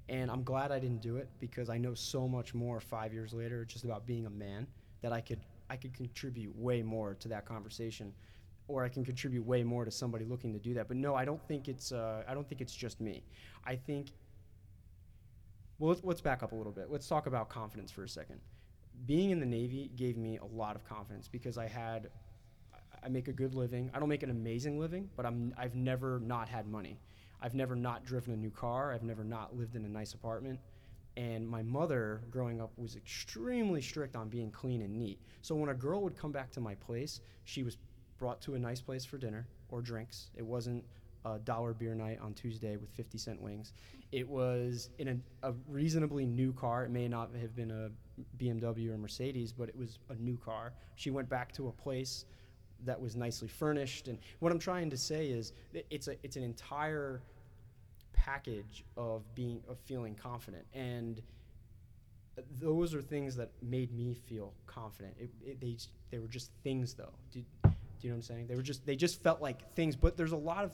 [0.10, 3.34] And I'm glad I didn't do it because I know so much more five years
[3.34, 4.68] later, just about being a man,
[5.02, 8.12] that I could I could contribute way more to that conversation,
[8.68, 10.88] or I can contribute way more to somebody looking to do that.
[10.88, 13.24] But no, I don't think it's uh, I don't think it's just me.
[13.66, 14.12] I think.
[15.78, 16.92] Well, let's, let's back up a little bit.
[16.92, 18.42] Let's talk about confidence for a second.
[19.06, 22.10] Being in the Navy gave me a lot of confidence because I had
[23.04, 23.90] I- make a good living.
[23.94, 27.00] I don't make an amazing living, but I'm I've never not had money.
[27.42, 28.94] I've never not driven a new car.
[28.94, 30.60] I've never not lived in a nice apartment.
[31.16, 35.20] And my mother, growing up, was extremely strict on being clean and neat.
[35.42, 37.78] So when a girl would come back to my place, she was
[38.18, 40.30] brought to a nice place for dinner or drinks.
[40.36, 40.84] It wasn't
[41.26, 43.74] a dollar beer night on Tuesday with 50 cent wings.
[44.12, 45.08] It was in
[45.44, 46.86] a, a reasonably new car.
[46.86, 47.90] It may not have been a
[48.42, 50.74] BMW or Mercedes, but it was a new car.
[50.96, 52.26] She went back to a place
[52.86, 54.08] that was nicely furnished.
[54.08, 57.22] And what I'm trying to say is it's a it's an entire
[58.14, 61.22] package of being of feeling confident and
[62.60, 65.16] those are things that made me feel confident.
[65.20, 65.78] It, it, they
[66.12, 67.14] they were just things though.
[67.32, 67.44] Do,
[68.00, 68.48] do you know what I'm saying?
[68.48, 69.96] They were just they just felt like things.
[69.96, 70.72] But there's a lot of,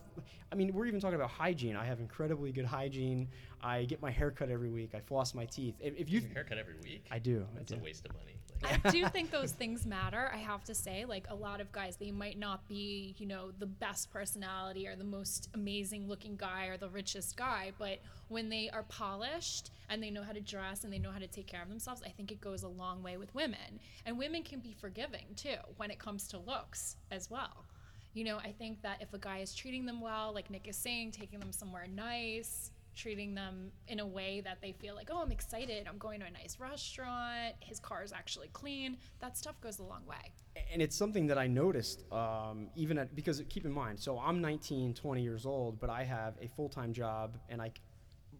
[0.51, 1.75] I mean, we're even talking about hygiene.
[1.75, 3.27] I have incredibly good hygiene.
[3.61, 4.91] I get my hair cut every week.
[4.93, 5.75] I floss my teeth.
[5.79, 7.05] If, if you, Your haircut every week?
[7.09, 7.45] I do.
[7.59, 7.75] I do.
[7.75, 8.35] a waste of money.
[8.65, 10.29] I do think those things matter.
[10.33, 13.51] I have to say, like a lot of guys, they might not be, you know,
[13.59, 18.49] the best personality or the most amazing looking guy or the richest guy, but when
[18.49, 21.47] they are polished and they know how to dress and they know how to take
[21.47, 23.79] care of themselves, I think it goes a long way with women.
[24.05, 27.65] And women can be forgiving too when it comes to looks as well.
[28.13, 30.77] You know, I think that if a guy is treating them well, like Nick is
[30.77, 35.21] saying, taking them somewhere nice, treating them in a way that they feel like, oh,
[35.21, 39.59] I'm excited, I'm going to a nice restaurant, his car is actually clean, that stuff
[39.61, 40.33] goes a long way.
[40.71, 44.41] and it's something that I noticed um, even at because keep in mind, so I'm
[44.41, 47.71] 19, 20 years old, but I have a full time job, and I,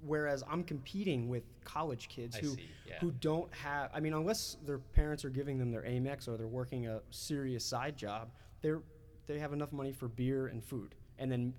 [0.01, 2.95] whereas I'm competing with college kids I who see, yeah.
[3.01, 6.47] who don't have, I mean, unless their parents are giving them their Amex or they're
[6.47, 8.81] working a serious side job, they're
[9.27, 11.53] they have enough money for beer and food, and then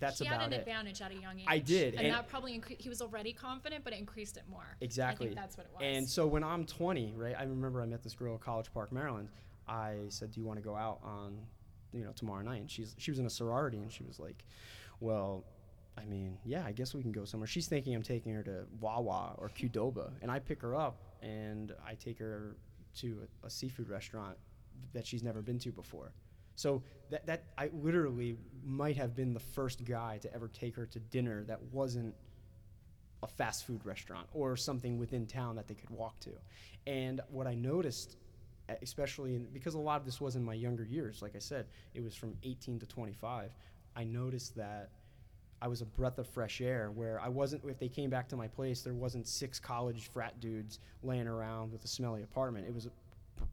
[0.00, 0.60] that's he about had an it.
[0.60, 1.46] advantage at a young age.
[1.48, 4.44] I did, and, and- that probably incre- he was already confident, but it increased it
[4.48, 4.76] more.
[4.80, 5.32] Exactly.
[5.34, 5.82] That's what it was.
[5.82, 8.92] And so when I'm 20, right, I remember I met this girl at College Park,
[8.92, 9.28] Maryland.
[9.66, 11.38] I said, "Do you want to go out on,
[11.92, 14.44] you know, tomorrow night?" And she's she was in a sorority, and she was like,
[15.00, 15.44] "Well,
[15.96, 18.64] I mean, yeah, I guess we can go somewhere." She's thinking I'm taking her to
[18.80, 22.56] Wawa or Qdoba, and I pick her up and I take her
[22.96, 24.36] to a, a seafood restaurant
[24.92, 26.12] that she's never been to before.
[26.58, 30.86] So that that I literally might have been the first guy to ever take her
[30.86, 32.16] to dinner that wasn't
[33.22, 36.30] a fast food restaurant or something within town that they could walk to.
[36.88, 38.16] And what I noticed,
[38.82, 41.66] especially in, because a lot of this was in my younger years, like I said,
[41.94, 43.50] it was from 18 to 25,
[43.94, 44.90] I noticed that
[45.62, 48.36] I was a breath of fresh air where I wasn't, if they came back to
[48.36, 52.66] my place, there wasn't six college frat dudes laying around with a smelly apartment.
[52.66, 52.88] It was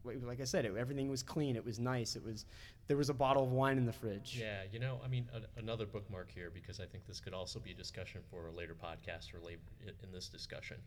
[0.04, 1.56] like I said, it, everything was clean.
[1.56, 2.16] It was nice.
[2.16, 2.46] It was,
[2.88, 4.38] there was a bottle of wine in the fridge.
[4.40, 7.60] Yeah, you know, I mean, a, another bookmark here because I think this could also
[7.60, 9.62] be a discussion for a later podcast or later
[10.04, 10.78] in this discussion.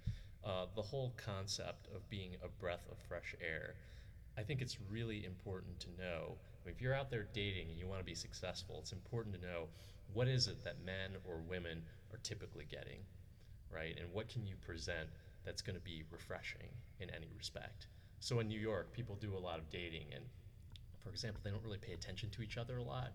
[0.45, 3.75] Uh, the whole concept of being a breath of fresh air.
[4.37, 6.37] I think it's really important to know.
[6.63, 9.35] I mean, if you're out there dating and you want to be successful, it's important
[9.35, 9.65] to know
[10.13, 11.83] what is it that men or women
[12.13, 13.01] are typically getting,
[13.73, 13.97] right?
[13.99, 15.09] And what can you present
[15.45, 16.69] that's going to be refreshing
[17.01, 17.89] in any respect?
[18.21, 20.25] So in New York, people do a lot of dating, and
[20.99, 23.13] for example, they don't really pay attention to each other a lot,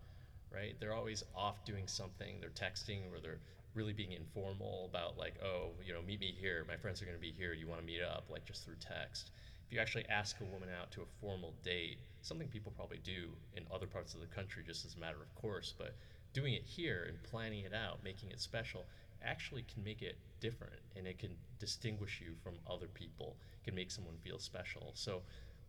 [0.52, 0.76] right?
[0.80, 2.39] They're always off doing something.
[2.39, 3.39] They're texting or they're
[3.76, 6.66] really being informal about like, oh, you know, meet me here.
[6.68, 7.54] My friends are going to be here.
[7.54, 8.26] You want to meet up?
[8.30, 9.32] Like just through text.
[9.66, 13.30] If you actually ask a woman out to a formal date, something people probably do
[13.56, 15.96] in other parts of the country just as a matter of course, but
[16.34, 18.86] doing it here and planning it out, making it special,
[19.24, 23.36] actually can make it different and it can distinguish you from other people.
[23.63, 24.91] Can make someone feel special.
[24.93, 25.21] So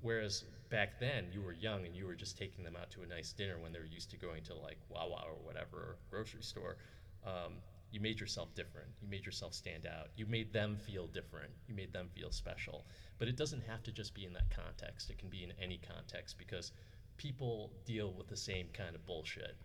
[0.04, 3.06] Whereas back then, you were young and you were just taking them out to a
[3.06, 6.76] nice dinner when they were used to going to like Wawa or whatever, grocery store.
[7.24, 7.54] Um,
[7.90, 8.88] you made yourself different.
[9.00, 10.08] You made yourself stand out.
[10.14, 11.50] You made them feel different.
[11.66, 12.84] You made them feel special.
[13.18, 15.08] But it doesn't have to just be in that context.
[15.08, 16.72] It can be in any context because
[17.16, 19.56] people deal with the same kind of bullshit,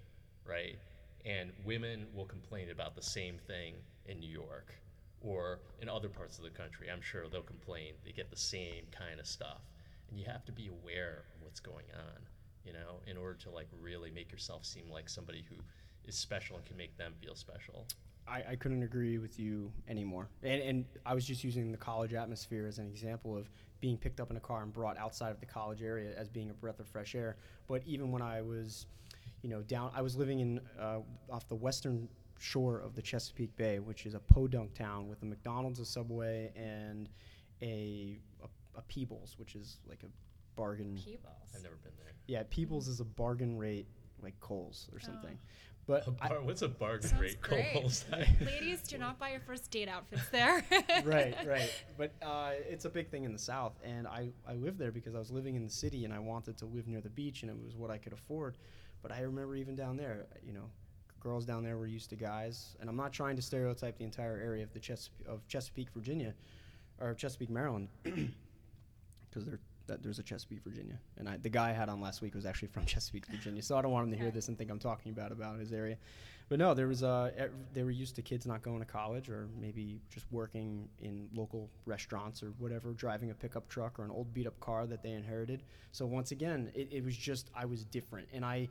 [0.45, 0.79] right?
[1.25, 3.73] And women will complain about the same thing
[4.05, 4.73] in New York
[5.21, 6.87] or in other parts of the country.
[6.91, 7.93] I'm sure they'll complain.
[8.05, 9.61] They get the same kind of stuff
[10.09, 12.21] and you have to be aware of what's going on
[12.65, 15.55] you know in order to like really make yourself seem like somebody who
[16.05, 17.85] is special and can make them feel special
[18.27, 20.29] I, I couldn't agree with you anymore.
[20.43, 23.49] And, and I was just using the college atmosphere as an example of
[23.81, 26.51] being picked up in a car and brought outside of the college area as being
[26.51, 27.37] a breath of fresh air.
[27.67, 28.85] But even when I was,
[29.41, 30.99] you know, down, I was living in uh,
[31.31, 32.07] off the western
[32.39, 36.51] shore of the Chesapeake Bay, which is a podunk town with a McDonald's, a Subway,
[36.55, 37.09] and
[37.61, 40.07] a, a, a Peebles, which is like a
[40.55, 40.95] bargain.
[40.95, 41.33] Peebles.
[41.55, 43.87] i've never been there Yeah, Peebles is a bargain rate
[44.21, 45.37] like Kohl's or something.
[45.37, 45.47] Oh.
[45.87, 47.73] But a I, bar, what's a bargain rate great.
[47.73, 48.05] Kohl's?
[48.45, 50.63] Ladies, do not buy your first date outfits there.
[51.03, 51.73] right, right.
[51.97, 55.15] But uh, it's a big thing in the South, and I, I lived there because
[55.15, 57.49] I was living in the city and I wanted to live near the beach, and
[57.49, 58.57] it was what I could afford.
[59.01, 60.69] But I remember even down there, you know,
[61.19, 64.37] girls down there were used to guys, and I'm not trying to stereotype the entire
[64.37, 66.33] area of the Chesapeake, of Chesapeake, Virginia,
[66.99, 69.47] or Chesapeake, Maryland, because
[70.01, 72.69] there's a Chesapeake, Virginia, and I, the guy I had on last week was actually
[72.69, 73.61] from Chesapeake, Virginia.
[73.61, 75.73] So I don't want him to hear this and think I'm talking about about his
[75.73, 75.97] area.
[76.49, 79.29] But no, there was uh, ev- they were used to kids not going to college
[79.29, 84.09] or maybe just working in local restaurants or whatever, driving a pickup truck or an
[84.09, 85.61] old beat up car that they inherited.
[85.91, 88.67] So once again, it, it was just I was different, and I,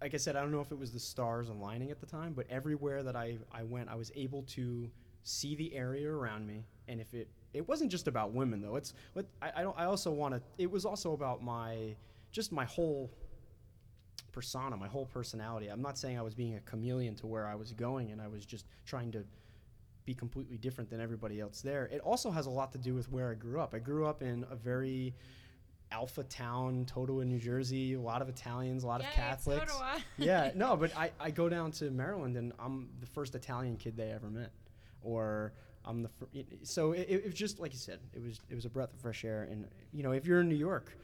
[0.00, 2.32] like I said, I don't know if it was the stars aligning at the time,
[2.32, 4.90] but everywhere that I I went, I was able to
[5.22, 8.76] see the area around me, and if it it wasn't just about women though.
[8.76, 9.78] It's what I, I don't.
[9.78, 10.42] I also want to.
[10.58, 11.96] It was also about my
[12.30, 13.10] just my whole
[14.32, 15.68] persona, my whole personality.
[15.68, 18.28] I'm not saying I was being a chameleon to where I was going and I
[18.28, 19.24] was just trying to
[20.04, 21.86] be completely different than everybody else there.
[21.92, 23.74] It also has a lot to do with where I grew up.
[23.74, 25.14] I grew up in a very
[25.92, 29.74] alpha town, Totowa, New Jersey, a lot of Italians, a lot Yay, of Catholics.
[30.18, 33.96] Yeah, no, but I, I go down to Maryland and I'm the first Italian kid
[33.96, 34.52] they ever met.
[35.02, 35.52] Or
[35.84, 36.26] I'm the fir-
[36.62, 39.00] so it, it was just like you said, it was it was a breath of
[39.00, 39.48] fresh air.
[39.50, 40.96] And you know, if you're in New York,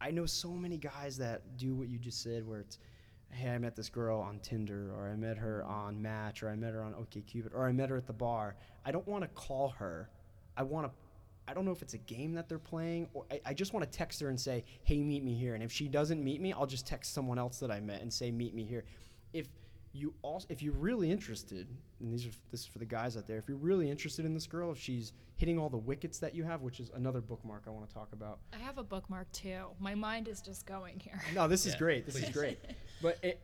[0.00, 2.78] I know so many guys that do what you just said, where it's,
[3.30, 6.56] hey, I met this girl on Tinder, or I met her on Match, or I
[6.56, 8.56] met her on OkCupid, or I met her at the bar.
[8.84, 10.10] I don't want to call her.
[10.56, 10.92] I want to.
[11.48, 13.90] I don't know if it's a game that they're playing, or I, I just want
[13.90, 15.54] to text her and say, hey, meet me here.
[15.54, 18.12] And if she doesn't meet me, I'll just text someone else that I met and
[18.12, 18.84] say, meet me here.
[19.32, 19.48] If
[19.92, 21.66] you also, if you're really interested,
[22.00, 24.34] and these are this is for the guys out there, if you're really interested in
[24.34, 27.64] this girl, if she's hitting all the wickets that you have, which is another bookmark
[27.66, 28.38] I want to talk about.
[28.54, 29.64] I have a bookmark too.
[29.78, 31.20] My mind is just going here.
[31.34, 32.06] No, this is great.
[32.06, 32.58] This is great.
[33.02, 33.40] But it,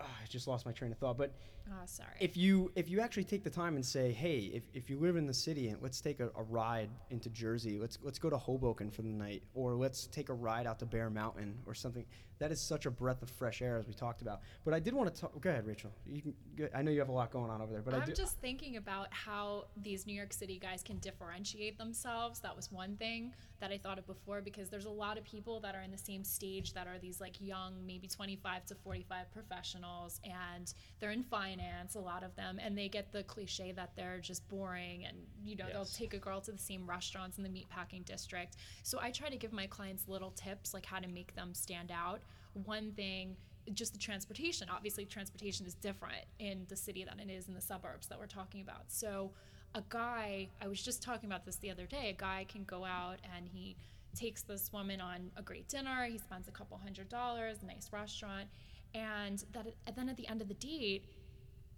[0.00, 1.16] it, I just lost my train of thought.
[1.18, 1.32] But
[1.70, 2.10] Oh, sorry.
[2.20, 5.16] if you if you actually take the time and say, hey, if, if you live
[5.16, 8.36] in the city and let's take a, a ride into Jersey, let's let's go to
[8.36, 12.04] Hoboken for the night, or let's take a ride out to Bear Mountain or something.
[12.40, 14.40] That is such a breath of fresh air, as we talked about.
[14.64, 15.38] But I did want to talk.
[15.40, 15.90] Go ahead, Rachel.
[16.06, 16.34] You can.
[16.56, 18.14] Go, I know you have a lot going on over there, but I I'm do.
[18.14, 22.40] just thinking about how these New York City guys can differentiate themselves.
[22.40, 25.60] That was one thing that I thought of before because there's a lot of people
[25.60, 29.30] that are in the same stage that are these like young, maybe 25 to 45
[29.32, 33.90] professionals, and they're in finance, a lot of them, and they get the cliche that
[33.96, 37.44] they're just boring and, you know, they'll take a girl to the same restaurants in
[37.44, 38.56] the meatpacking district.
[38.82, 41.90] So I try to give my clients little tips like how to make them stand
[41.90, 42.20] out.
[42.54, 43.36] One thing
[43.74, 44.68] just the transportation.
[44.70, 48.26] Obviously, transportation is different in the city than it is in the suburbs that we're
[48.26, 48.84] talking about.
[48.88, 49.32] So,
[49.74, 52.84] a guy, I was just talking about this the other day, a guy can go
[52.84, 53.76] out and he
[54.16, 58.48] takes this woman on a great dinner, he spends a couple hundred dollars, nice restaurant,
[58.94, 61.04] and that and then at the end of the date,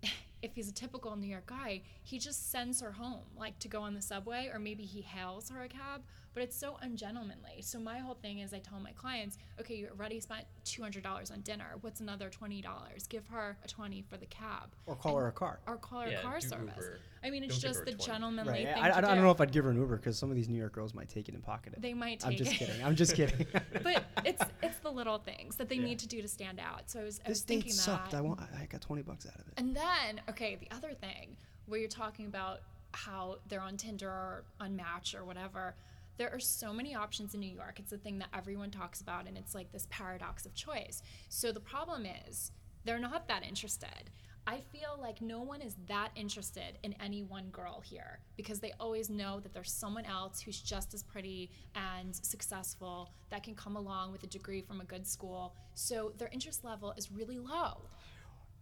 [0.42, 3.80] if he's a typical New York guy, he just sends her home, like to go
[3.82, 6.02] on the subway, or maybe he hails her a cab.
[6.34, 7.60] But it's so ungentlemanly.
[7.60, 11.02] So my whole thing is, I tell my clients, okay, you already spent two hundred
[11.02, 11.74] dollars on dinner.
[11.82, 13.06] What's another twenty dollars?
[13.06, 15.60] Give her a twenty for the cab, or call her a car.
[15.66, 16.72] or call her Yeah, car service.
[16.76, 17.00] Uber.
[17.24, 18.04] I mean, it's Don't just the 20.
[18.04, 18.74] gentlemanly Right.
[18.74, 19.06] thing I, I, to I do.
[19.08, 20.92] don't know if I'd give her an Uber because some of these New York girls
[20.92, 21.80] might take it and pocket it.
[21.82, 22.56] they might take I'm just it.
[22.56, 22.82] kidding.
[22.82, 23.46] I'm just kidding.
[23.84, 25.84] but it's it's the little things that they Yeah.
[25.84, 26.90] need to do to stand out.
[26.90, 28.14] So I was I this was thinking date sucked.
[28.14, 28.40] I want.
[28.40, 29.52] I got 20 bucks out of it.
[29.58, 32.60] And then, okay, the other thing where you're talking about
[32.92, 35.74] how they're on Tinder or on Match or whatever,
[36.16, 37.78] there are so many options in New York.
[37.78, 41.02] It's the thing that everyone talks about, and it's like this paradox of choice.
[41.28, 42.50] So the problem is,
[42.84, 44.10] they're not that interested.
[44.46, 48.72] I feel like no one is that interested in any one girl here because they
[48.80, 53.76] always know that there's someone else who's just as pretty and successful that can come
[53.76, 55.54] along with a degree from a good school.
[55.74, 57.82] So their interest level is really low.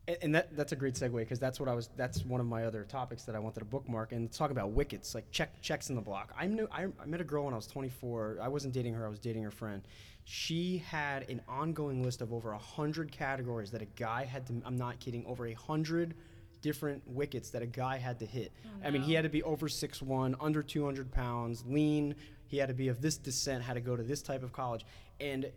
[0.08, 1.90] And, and that that's a great segue because that's what I was.
[1.96, 5.14] That's one of my other topics that I wanted to bookmark and talk about wickets,
[5.14, 6.32] like check checks in the block.
[6.38, 8.38] I knew I, I met a girl when I was 24.
[8.40, 9.06] I wasn't dating her.
[9.06, 9.82] I was dating her friend.
[10.24, 14.62] She had an ongoing list of over a hundred categories that a guy had to.
[14.64, 15.24] I'm not kidding.
[15.26, 16.14] Over a hundred
[16.62, 18.52] different wickets that a guy had to hit.
[18.66, 22.14] Oh, I mean, he had to be over six one, under 200 pounds, lean.
[22.46, 23.62] He had to be of this descent.
[23.62, 24.84] Had to go to this type of college,
[25.20, 25.50] and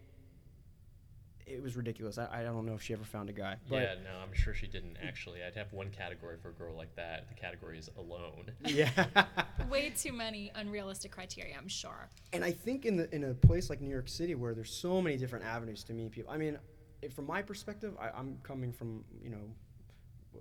[1.45, 2.17] it was ridiculous.
[2.17, 3.57] I, I don't know if she ever found a guy.
[3.69, 5.43] But yeah, no, I'm sure she didn't actually.
[5.43, 7.27] I'd have one category for a girl like that.
[7.29, 8.51] The category is alone.
[8.65, 8.89] Yeah.
[9.69, 13.69] way too many unrealistic criteria i'm sure and I think in the in a place
[13.69, 16.31] like New York City where there's so many different avenues to meet people.
[16.31, 16.57] I mean,
[17.01, 19.43] if, from my perspective, I, I'm coming from you know,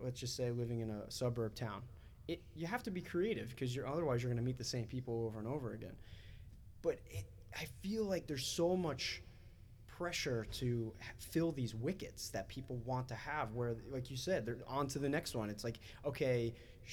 [0.03, 1.83] let's just say living in a suburb town.
[2.29, 4.87] It, you have to be creative because you're otherwise you're going to meet the same
[4.87, 5.95] people over and over again.
[6.81, 9.23] But it, I feel like there's so much
[10.03, 14.57] pressure to fill these wickets that people want to have where like you said they're
[14.67, 16.53] on to the next one it's like okay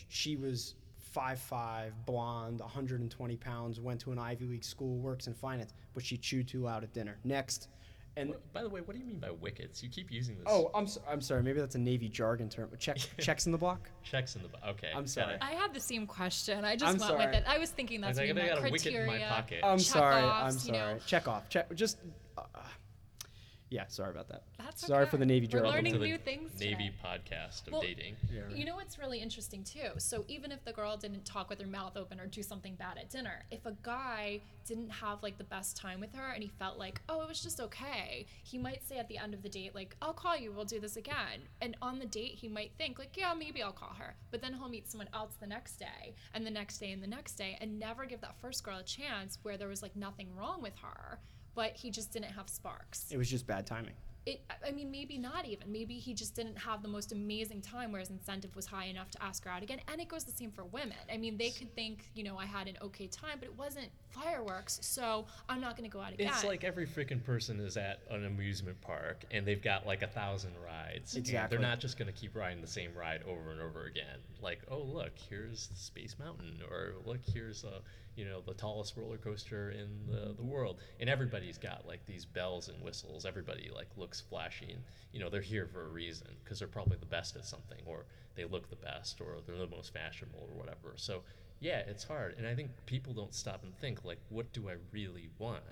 [0.09, 0.75] she was
[1.15, 6.17] 5'5 blonde 120 pounds went to an ivy league school works in finance but she
[6.17, 7.69] chewed too loud at dinner next
[8.17, 9.81] and What- by the way, what do you mean by wickets?
[9.83, 10.45] You keep using this.
[10.47, 13.57] oh i'm, so, I'm sorry maybe that's a navy jargon term check checks in the
[13.57, 14.63] block checks in the block.
[14.69, 14.89] okay.
[14.93, 15.37] I'm got sorry.
[15.41, 17.25] i had the same question i just I'm went sorry.
[17.25, 18.93] with it i was thinking that's I what was like, I meant got a wicket
[18.93, 19.59] in my criteria pocket.
[19.63, 20.99] i'm sorry i'm check-offs, you sorry know.
[21.07, 21.97] check off check just
[22.37, 22.41] uh,
[23.69, 25.11] yeah sorry about that That's sorry okay.
[25.11, 26.93] for the navy We're jargon learning to the new things Navy today.
[27.05, 28.15] podcast of Well, dating.
[28.33, 28.55] Yeah, right.
[28.55, 29.89] You know what's really interesting too?
[29.97, 32.97] So even if the girl didn't talk with her mouth open or do something bad
[32.97, 36.49] at dinner, if a guy didn't have like the best time with her and he
[36.49, 39.49] felt like, oh, it was just okay, he might say at the end of the
[39.49, 41.41] date, like, I'll call you, we'll do this again.
[41.61, 44.15] And on the date, he might think, like, yeah, maybe I'll call her.
[44.31, 47.07] But then he'll meet someone else the next day and the next day and the
[47.07, 50.29] next day and never give that first girl a chance where there was like nothing
[50.35, 51.19] wrong with her,
[51.55, 53.93] but he just didn't have sparks it was just bad timing
[54.25, 57.91] it i mean maybe not even maybe he just didn't have the most amazing time
[57.91, 60.31] where his incentive was high enough to ask her out again and it goes the
[60.31, 63.37] same for women i mean they could think you know i had an okay time
[63.39, 66.85] but it wasn't fireworks so i'm not going to go out again It's like every
[66.85, 71.15] freaking person is at an amusement park and they've got like a thousand rides.
[71.15, 71.57] Exactly.
[71.57, 74.19] They're not just going to keep riding the same ride over and over again.
[74.41, 77.79] Like, oh look, here's Space Mountain, or look, here's uh,
[78.19, 80.81] you know the tallest roller coaster in the, the world.
[80.99, 83.25] And everybody's got like these bells and whistles.
[83.25, 86.97] Everybody like looks flashy, and you know they're here for a reason because they're probably
[86.97, 88.05] the best at something, or
[88.35, 90.93] they look the best, or they're the most fashionable, or whatever.
[90.97, 91.21] So
[91.61, 94.73] yeah, it's hard, and I think people don't stop and think like, what do I
[94.91, 95.63] really want?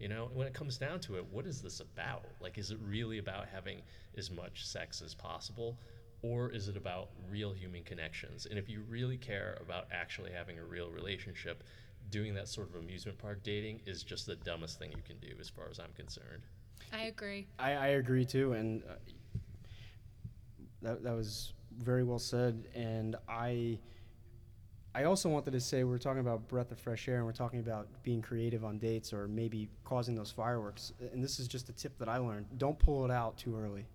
[0.00, 2.24] You know, when it comes down to it, what is this about?
[2.40, 3.82] Like, is it really about having
[4.18, 5.78] as much sex as possible?
[6.22, 8.46] Or is it about real human connections?
[8.46, 11.62] And if you really care about actually having a real relationship,
[12.12, 15.34] doing that sort of amusement park dating is just the dumbest thing you can do,
[15.40, 16.42] as far as I'm concerned.
[16.92, 18.92] i agree I, I agree too, and uh,
[20.82, 23.78] That that was very well said, and I.
[24.94, 27.60] I also wanted to say we're talking about breath of fresh air, and we're talking
[27.60, 30.92] about being creative on dates or maybe causing those fireworks.
[31.14, 33.86] And this is just a tip that I learned: don't pull it out too early.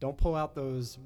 [0.00, 0.98] Don't pull out those.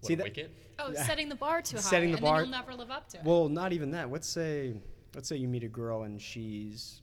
[0.00, 0.24] What, see that?
[0.24, 0.50] Wicket?
[0.78, 1.02] Oh, Yeah.
[1.06, 3.18] setting the bar too high, Setting the and bar- then you'll never live up to
[3.18, 3.24] it.
[3.24, 4.10] Well, not even that.
[4.10, 4.72] Let's say,
[5.14, 7.02] let's say you meet a girl and she's,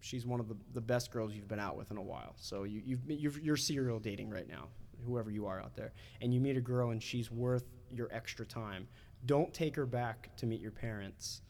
[0.00, 2.34] she's one of the, the best girls you've been out with in a while.
[2.36, 4.68] So you you've, you've you're serial dating right now,
[5.04, 8.46] whoever you are out there, and you meet a girl and she's worth your extra
[8.46, 8.88] time.
[9.24, 11.42] Don't take her back to meet your parents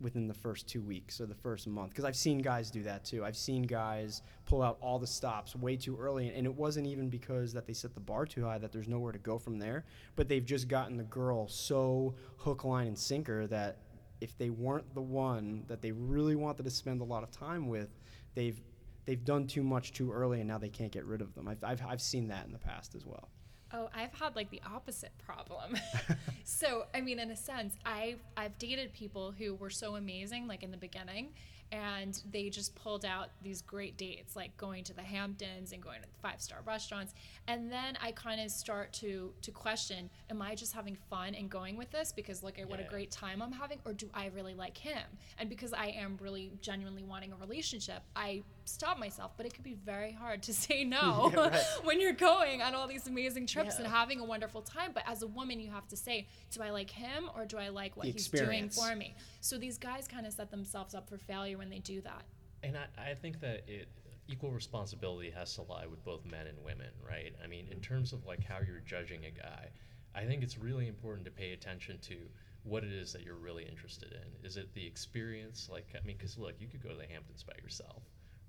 [0.00, 3.04] within the first two weeks or the first month because I've seen guys do that
[3.04, 3.24] too.
[3.24, 7.08] I've seen guys pull out all the stops way too early, and it wasn't even
[7.08, 9.84] because that they set the bar too high that there's nowhere to go from there,
[10.14, 13.78] but they've just gotten the girl so hook, line, and sinker that
[14.20, 17.68] if they weren't the one that they really wanted to spend a lot of time
[17.68, 17.88] with,
[18.34, 18.60] they've
[19.04, 21.48] they've done too much too early, and now they can't get rid of them.
[21.48, 23.28] I've I've, I've seen that in the past as well.
[23.72, 25.76] Oh, I've had like the opposite problem.
[26.44, 30.62] so, I mean, in a sense, I've I've dated people who were so amazing, like
[30.62, 31.30] in the beginning,
[31.72, 36.00] and they just pulled out these great dates, like going to the Hamptons and going
[36.00, 37.12] to five star restaurants.
[37.48, 41.50] And then I kind of start to to question: Am I just having fun and
[41.50, 42.88] going with this because look at what a Yeah.
[42.88, 45.02] great time I'm having, or do I really like him?
[45.38, 49.32] And because I am really genuinely wanting a relationship, I stop myself.
[49.36, 51.64] But it could be very hard to say no Yeah, right.
[51.84, 54.90] when you're going on all these amazing trips and having a wonderful time.
[54.94, 57.68] But as a woman, you have to say, do I like him or do I
[57.68, 59.14] like what he's doing for me?
[59.40, 62.24] So these guys kind of set themselves up for failure when they do that.
[62.62, 63.88] And I, I think that it
[64.28, 67.34] equal responsibility has to lie with both men and women, right?
[67.42, 69.68] I mean, in terms of like how you're judging a guy,
[70.14, 72.16] I think it's really important to pay attention to
[72.64, 74.44] what it is that you're really interested in.
[74.44, 75.68] Is it the experience?
[75.70, 78.02] Like, I mean, because look, you could go to the Hamptons by yourself,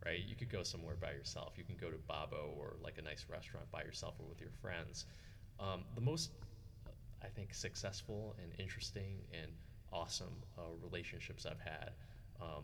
[0.03, 0.19] right?
[0.25, 1.53] You could go somewhere by yourself.
[1.57, 4.49] You can go to Babbo or like a nice restaurant by yourself or with your
[4.61, 5.05] friends.
[5.59, 6.31] Um, the most,
[7.23, 9.51] I think, successful and interesting and
[9.91, 11.91] awesome uh, relationships I've had.
[12.41, 12.63] Um,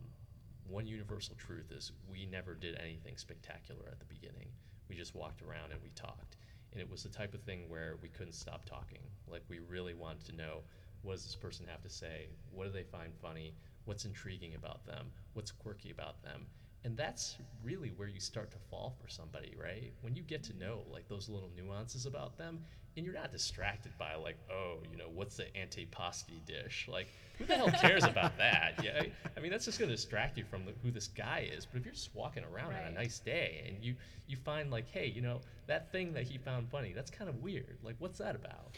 [0.67, 4.47] one universal truth is we never did anything spectacular at the beginning.
[4.89, 6.37] We just walked around and we talked.
[6.71, 9.01] And it was the type of thing where we couldn't stop talking.
[9.27, 10.61] Like we really wanted to know
[11.01, 12.27] what does this person have to say?
[12.51, 13.53] What do they find funny?
[13.85, 15.11] What's intriguing about them?
[15.33, 16.45] What's quirky about them?
[16.85, 19.93] And that's really where you start to fall for somebody, right?
[20.01, 22.59] When you get to know like those little nuances about them,
[22.95, 26.87] and you're not distracted by like, oh, you know, what's the antipasti dish?
[26.91, 27.07] Like,
[27.37, 28.79] who the hell cares about that?
[28.83, 31.49] Yeah, I, I mean, that's just going to distract you from the, who this guy
[31.51, 31.65] is.
[31.65, 33.95] But if you're just walking around on a nice day and you
[34.27, 37.41] you find like, hey, you know, that thing that he found funny, that's kind of
[37.41, 37.77] weird.
[37.83, 38.77] Like, what's that about?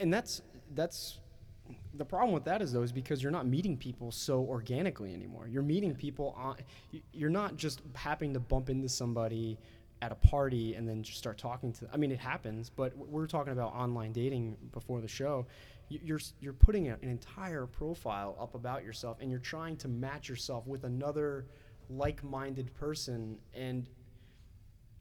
[0.00, 0.40] And that's
[0.74, 1.18] that's
[1.94, 5.48] the problem with that is though is because you're not meeting people so organically anymore
[5.48, 6.56] you're meeting people on
[7.12, 9.58] you're not just happening to bump into somebody
[10.02, 11.90] at a party and then just start talking to Them.
[11.94, 15.46] i mean it happens but w- we're talking about online dating before the show
[15.88, 20.66] you're you're putting an entire profile up about yourself and you're trying to match yourself
[20.66, 21.46] with another
[21.88, 23.88] like-minded person and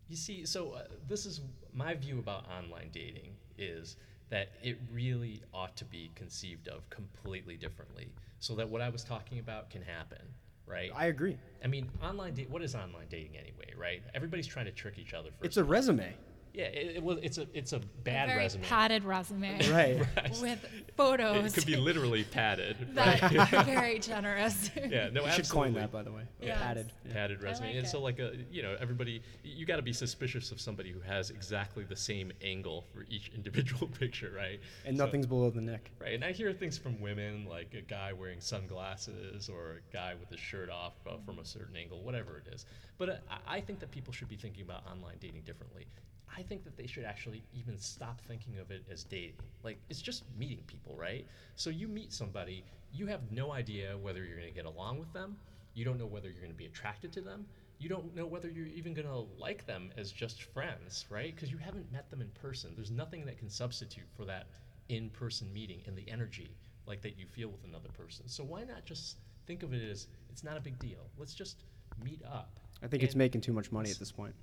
[0.10, 1.42] You see, so uh, this is
[1.74, 3.96] my view about online dating is
[4.34, 9.04] that it really ought to be conceived of completely differently, so that what I was
[9.04, 10.26] talking about can happen,
[10.66, 10.90] right?
[10.96, 12.50] i agree I mean, online date.
[12.50, 14.02] What is online dating anyway, right?
[14.16, 15.30] Everybody's trying to trick each other.
[15.30, 16.16] First it's a resume
[16.54, 16.66] yeah.
[16.66, 18.64] It, it, well, it's a it's a a bad very resume.
[18.64, 20.38] padded resume right Right.
[20.42, 21.46] with photos.
[21.46, 23.66] It could be literally padded, that right?
[23.66, 24.70] very generous.
[24.90, 26.60] yeah, no, you should coin that by the way Yes.
[26.62, 27.14] padded yeah.
[27.14, 27.68] padded resume.
[27.68, 30.92] like and so like a you know everybody you got to be suspicious of somebody
[30.92, 34.60] who has exactly the same angle for each individual picture, right?
[34.86, 36.14] and So- nothing's below the neck right.
[36.14, 40.30] And I hear things from women like a guy wearing sunglasses or a guy with
[40.30, 42.66] his shirt off uh, from a certain angle, whatever it is.
[42.98, 45.88] But uh, I- I think that people should be thinking about online dating differently.
[46.36, 49.36] I think that they should actually even stop thinking of it as dating.
[49.64, 51.26] Like it's just meeting people, right?
[51.56, 55.12] So you meet somebody, you have no idea whether you're going to get along with
[55.14, 55.38] them.
[55.74, 57.46] You don't know whether you're going to be attracted to them.
[57.80, 61.36] You don't know whether you're even going to like them as just friends, right?
[61.36, 62.72] Because you haven't met them in person.
[62.76, 64.48] There's nothing that can substitute for that
[64.90, 66.56] in-person meeting and the energy
[66.86, 68.28] like that you feel with another person.
[68.28, 71.10] So why not just think of it as it's not a big deal.
[71.18, 71.64] Let's just
[72.04, 72.60] meet up.
[72.82, 74.34] I think it's making too much money at this point.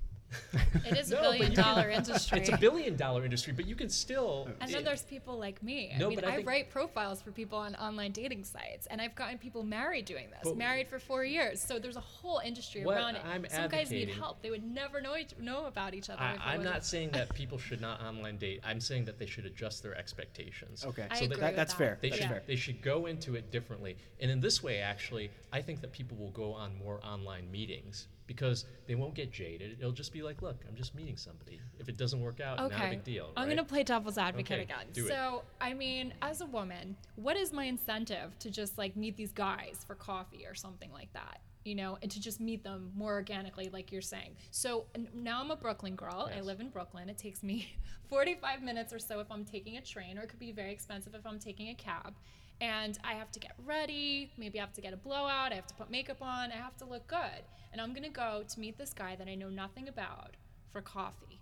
[0.86, 2.38] It is a No, but billion you can- dollar industry.
[2.40, 4.48] It's a billion dollar industry, but you can still.
[4.60, 5.92] And then there's people like me.
[5.94, 8.86] I No, mean, but I I, think- write profiles for people on online dating sites,
[8.86, 11.60] and I've gotten people married doing this, But- married for four years.
[11.60, 13.22] So there's a whole industry What around it.
[13.24, 14.42] I'm Some guys need advocating- help.
[14.42, 16.20] They would never know each, know about each other.
[16.22, 18.60] I, if it I'm wasn't- not saying that people should not online date.
[18.64, 20.84] I'm saying that they should adjust their expectations.
[20.84, 21.78] Okay, I So agree that- that, with that's that.
[21.78, 21.98] fair.
[22.00, 22.42] They that's should fair.
[22.46, 23.96] they should go into it differently.
[24.20, 28.06] And in this way, actually, I think that people will go on more online meetings
[28.30, 29.76] because they won't get jaded.
[29.80, 31.60] It'll just be like, look, I'm just meeting somebody.
[31.80, 33.32] If it doesn't work out, not a big deal.
[33.36, 34.86] I'm going to play devil's advocate Okay, again.
[34.92, 35.08] do it.
[35.08, 39.32] so, I mean, as a woman, what is my incentive to just like meet these
[39.32, 41.40] guys for coffee or something like that?
[41.64, 44.36] You know, and to just meet them more organically, like you're saying.
[44.52, 46.30] So n- now I'm a Brooklyn girl.
[46.32, 47.08] I live in Brooklyn.
[47.10, 47.66] It takes me
[48.08, 51.16] 45 minutes or so if I'm taking a train, or it could be very expensive
[51.16, 52.14] if I'm taking a cab.
[52.60, 54.30] And I have to get ready.
[54.36, 55.52] Maybe I have to get a blowout.
[55.52, 56.52] I have to put makeup on.
[56.52, 57.42] I have to look good.
[57.72, 60.36] And I'm going to go to meet this guy that I know nothing about
[60.72, 61.40] for coffee.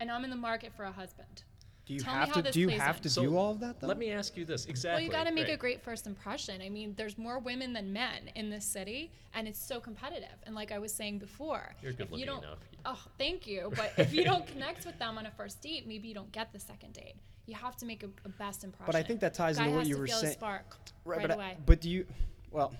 [0.00, 1.42] And I'm in the market for a husband.
[1.86, 2.52] Do you Tell have to?
[2.52, 3.02] Do you have in.
[3.04, 3.86] to So, do all of that though?
[3.86, 5.04] Let me ask you this exactly.
[5.04, 5.54] Well, you got to make Great.
[5.54, 6.60] a great first impression.
[6.60, 10.28] I mean, there's more women than men in this city, and it's so competitive.
[10.44, 12.58] And like I was saying before, You're good if you looking don't, enough.
[12.84, 13.72] oh, thank you.
[13.74, 16.52] But if you don't connect with them on a first date, maybe you don't get
[16.52, 17.14] the second date.
[17.48, 18.86] You have to make a, a best impression.
[18.86, 20.34] But I think that ties into what you to were saying.
[20.34, 20.76] Spark
[21.06, 21.56] right, but I- away.
[21.64, 22.06] but do you?
[22.50, 22.74] Well,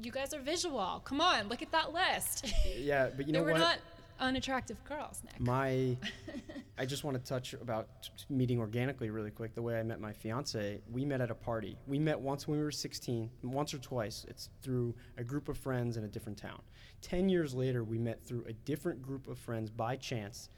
[0.00, 1.02] you guys are visual.
[1.04, 2.46] Come on, look at that list.
[2.78, 3.58] yeah, but you know were what?
[3.58, 3.78] not
[4.20, 5.40] unattractive girls, Nick.
[5.40, 5.96] My,
[6.78, 7.88] I just want to touch about
[8.30, 9.56] meeting organically really quick.
[9.56, 11.76] The way I met my fiance, we met at a party.
[11.88, 14.24] We met once when we were 16, once or twice.
[14.28, 16.62] It's through a group of friends in a different town.
[17.00, 20.48] Ten years later, we met through a different group of friends by chance.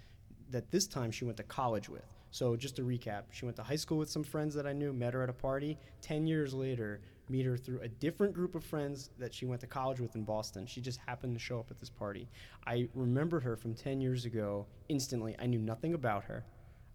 [0.51, 2.05] That this time she went to college with.
[2.35, 4.93] So just to recap, she went to high school with some friends that I knew,
[4.93, 5.79] met her at a party.
[6.01, 9.69] Ten years later, meet her through a different group of friends that she went to
[9.69, 10.67] college with in Boston.
[10.67, 12.29] She just happened to show up at this party.
[12.67, 15.37] I remembered her from 10 years ago instantly.
[15.39, 16.45] I knew nothing about her.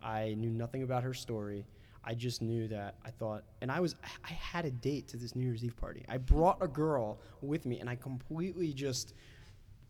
[0.04, 1.66] I knew nothing about her story.
[2.04, 5.38] I just knew that I thought, and I was, I had a date to this
[5.38, 6.04] New Year's Eve party.
[6.10, 9.14] I brought a girl with me, and I completely just,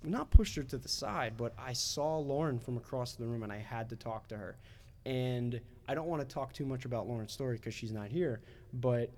[0.04, 3.52] not pushed her to the side, but I saw Lauren from across the room, and
[3.52, 4.56] I had to talk to her.
[5.10, 8.42] And I don't want to talk too much about Lauren's story because she's not here,
[8.74, 9.12] but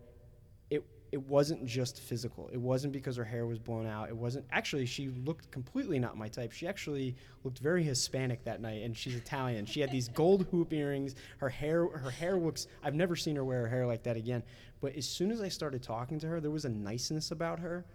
[0.69, 2.49] it it wasn't just physical.
[2.53, 4.07] It wasn't because her hair was blown out.
[4.07, 6.53] It wasn't actually she looked completely not my type.
[6.53, 9.65] She actually looked very Hispanic that night and she's Italian.
[9.65, 11.15] She had these gold hoop earrings.
[11.39, 14.41] Her hair her hair looks I've never seen her wear her hair like that again.
[14.79, 17.85] But as soon as I started talking to her, there was a niceness about her.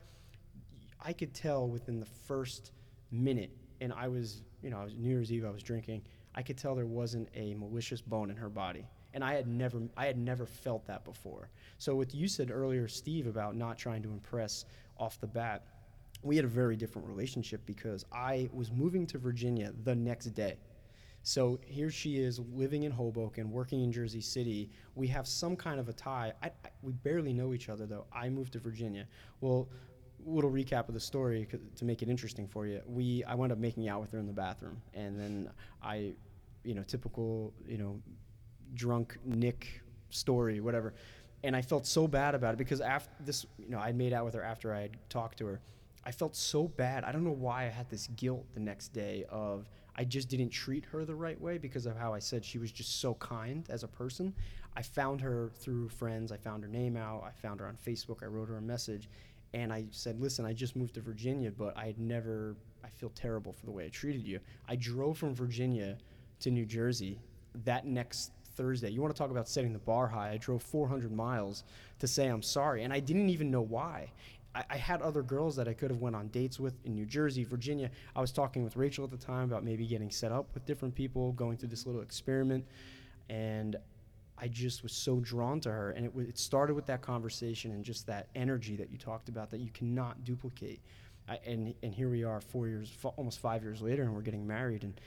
[1.01, 2.73] I could tell within the first
[3.11, 6.03] minute and I was, you know, I was New Year's Eve I was drinking.
[6.37, 9.81] I could tell there wasn't a malicious bone in her body and I had never
[9.97, 11.49] I had never felt that before.
[11.79, 14.67] So what you said earlier, Steve, about not trying to impress
[14.99, 15.65] off the bat,
[16.23, 20.59] we had a very different relationship because I was moving to Virginia the next day.
[21.23, 24.71] So here she is living in Hoboken, working in Jersey City.
[24.95, 26.35] We have some kind of a tie.
[26.43, 28.05] I, I, we barely know each other though.
[28.13, 29.07] I moved to Virginia.
[29.41, 29.67] Well,
[30.27, 32.83] little recap of the story to make it interesting for you.
[32.87, 35.51] We I wound up making out with her in the bathroom, and then
[35.83, 36.15] I,
[36.67, 38.01] you know, typical, you know,
[38.75, 40.95] drunk Nick story, whatever.
[41.45, 44.25] And I felt so bad about it because after this, you know, I made out
[44.25, 45.61] with her after I had talked to her.
[46.05, 47.05] I felt so bad.
[47.05, 50.51] I don't know why I had this guilt the next day of I just didn't
[50.51, 53.65] treat her the right way because of how I said she was just so kind
[53.71, 54.35] as a person.
[54.77, 56.33] I found her through friends.
[56.33, 57.25] I found her name out.
[57.25, 58.23] I found her on Facebook.
[58.23, 59.09] I wrote her a message
[59.55, 63.11] and I said, "Listen, I just moved to Virginia, but I had never I feel
[63.11, 64.39] terrible for the way I treated you.
[64.69, 65.99] I drove from Virginia
[66.41, 67.19] to New Jersey
[67.65, 68.91] that next Thursday.
[68.91, 70.31] You want to talk about setting the bar high?
[70.31, 71.65] I drove 400 miles
[71.99, 74.11] to say I'm sorry, and I didn't even know why.
[74.55, 77.07] I, I had other girls that I could have went on dates with in New
[77.07, 77.91] Jersey, Virginia.
[78.15, 80.95] I was talking with Rachel at the time about maybe getting set up with different
[80.95, 82.65] people, going through this little experiment,
[83.29, 83.77] and
[84.39, 87.85] I just was so drawn to her, and it, it started with that conversation and
[87.85, 90.81] just that energy that you talked about that you cannot duplicate.
[91.29, 94.21] I, and and here we are, four years, f- almost five years later, and we're
[94.21, 94.85] getting married.
[94.85, 95.01] And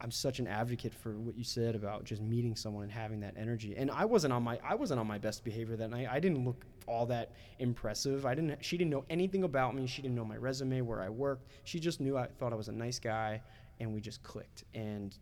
[0.00, 3.34] I'm such an advocate for what you said about just meeting someone and having that
[3.36, 3.74] energy.
[3.76, 6.08] And I wasn't on my I wasn't on my best behavior that night.
[6.10, 8.26] I didn't look all that impressive.
[8.26, 8.62] I didn't.
[8.64, 9.86] She didn't know anything about me.
[9.86, 11.50] She didn't know my resume, where I worked.
[11.64, 13.42] She just knew I thought I was a nice guy,
[13.80, 14.64] and we just clicked.
[14.74, 15.16] And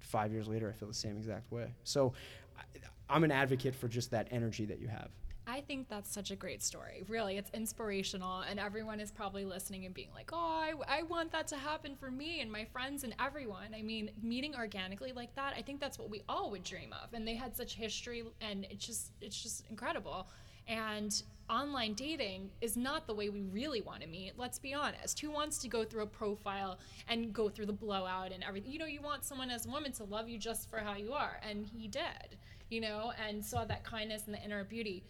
[0.00, 1.74] five years later, I feel the same exact way.
[1.84, 2.12] So
[2.58, 2.62] I,
[3.08, 5.10] I'm an advocate for just that energy that you have.
[5.50, 7.02] I think that's such a great story.
[7.08, 11.32] Really, it's inspirational, and everyone is probably listening and being like, "Oh, I, I want
[11.32, 15.34] that to happen for me and my friends and everyone." I mean, meeting organically like
[15.34, 17.12] that, I think that's what we all would dream of.
[17.14, 20.28] And they had such history, and it's just it's just incredible.
[20.68, 24.34] And online dating is not the way we really want to meet.
[24.38, 25.18] Let's be honest.
[25.18, 26.78] Who wants to go through a profile
[27.08, 28.70] and go through the blowout and everything?
[28.70, 31.12] You know, you want someone as a woman to love you just for how you
[31.12, 32.38] are, and he did.
[32.70, 35.02] You know, and saw that kindness and the inner beauty.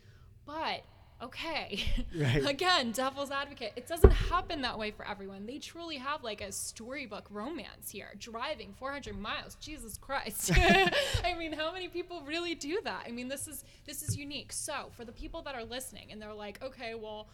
[0.47, 0.82] But
[1.22, 1.84] okay.
[2.16, 2.47] Right.
[2.49, 3.72] Again, devil's advocate.
[3.76, 5.47] It doesn't happen that way for everyone.
[5.47, 8.12] They truly have like a storybook romance here.
[8.18, 9.57] Driving 400 miles.
[9.57, 10.53] Jesus Christ.
[11.24, 13.05] I mean, how many people really do that?
[13.07, 14.53] I mean, this is this is unique.
[14.53, 17.28] So, for the people that are listening and they're like, "Okay, well,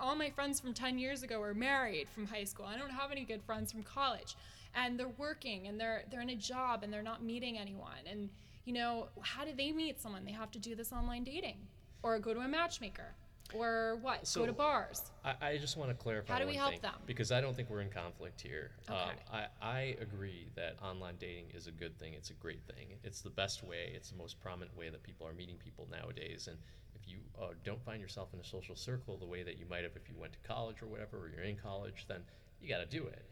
[0.00, 2.66] all my friends from 10 years ago are married from high school.
[2.66, 4.36] I don't have any good friends from college."
[4.74, 8.06] And they're working and they're they're in a job and they're not meeting anyone.
[8.10, 8.30] And
[8.64, 10.24] you know, how do they meet someone?
[10.24, 11.58] They have to do this online dating
[12.02, 13.14] or go to a matchmaker
[13.54, 14.30] or what?
[14.34, 15.02] go to bars.
[15.24, 16.94] I, I just want to clarify How do we help them?
[17.06, 18.70] because I don't think we're in conflict here.
[18.88, 19.12] Um, Okay.
[19.32, 22.14] I, I agree that online dating is a good thing.
[22.14, 22.88] It's a great thing.
[23.04, 23.92] It's the best way.
[23.94, 26.48] It's the most prominent way that people are meeting people nowadays.
[26.48, 26.56] And
[26.94, 29.82] if you uh, don't find yourself in a social circle the way that you might
[29.82, 32.22] have if you went to college or whatever, or you're in college, then
[32.60, 33.24] you got to do it.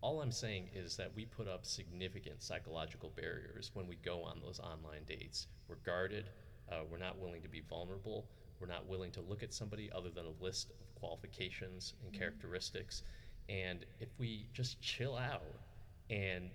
[0.00, 4.38] All I'm saying is that we put up significant psychological barriers when we go on
[4.44, 5.46] those online dates.
[5.66, 6.28] We're guarded.
[6.70, 8.26] Uh, we're not willing to be vulnerable.
[8.60, 13.02] We're not willing to look at somebody other than a list of qualifications and characteristics.
[13.48, 15.42] And if we just chill out
[16.10, 16.50] and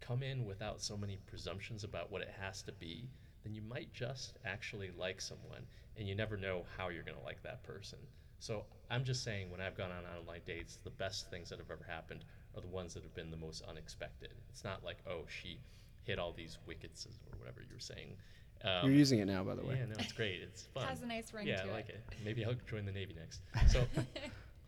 [0.00, 3.08] come in without so many presumptions about what it has to be,
[3.42, 5.66] then you might just actually like someone,
[5.96, 7.98] and you never know how you're going to like that person.
[8.38, 11.70] So I'm just saying, when I've gone on online dates, the best things that have
[11.70, 14.30] ever happened are the ones that have been the most unexpected.
[14.50, 15.58] It's not like, oh, she
[16.04, 18.16] hit all these wickets or whatever you were saying.
[18.64, 19.76] Um, You're using it now, by the way.
[19.78, 20.40] yeah, no, it's great.
[20.42, 20.84] It's fun.
[20.84, 22.00] It Has a nice ring yeah, to I like it.
[22.10, 22.18] it.
[22.24, 23.40] Maybe I'll join the Navy next.
[23.72, 23.84] So,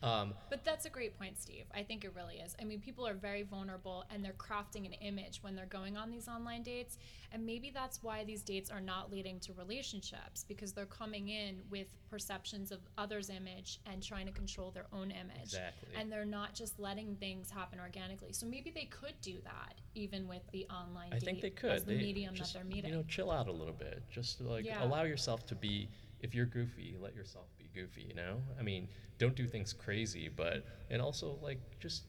[0.06, 1.64] um, But that's a great point, Steve.
[1.74, 2.54] I think it really is.
[2.60, 6.10] I mean, people are very vulnerable and they're crafting an image when they're going on
[6.10, 6.98] these online dates.
[7.32, 11.60] And maybe that's why these dates are not leading to relationships because they're coming in
[11.70, 15.42] with perceptions of others' image and trying to control their own image.
[15.42, 15.88] Exactly.
[15.98, 18.32] And they're not just letting things happen organically.
[18.32, 21.70] So maybe they could do that even with the online I date think they could.
[21.72, 22.90] as the They medium just, that they're meeting.
[22.90, 24.02] You know, chill out a little bit.
[24.08, 24.84] Just like Yeah.
[24.84, 25.88] allow yourself to be.
[26.20, 28.02] If you're goofy, let yourself be goofy.
[28.08, 28.88] You know, I mean,
[29.18, 32.04] don't do things crazy, but and also like just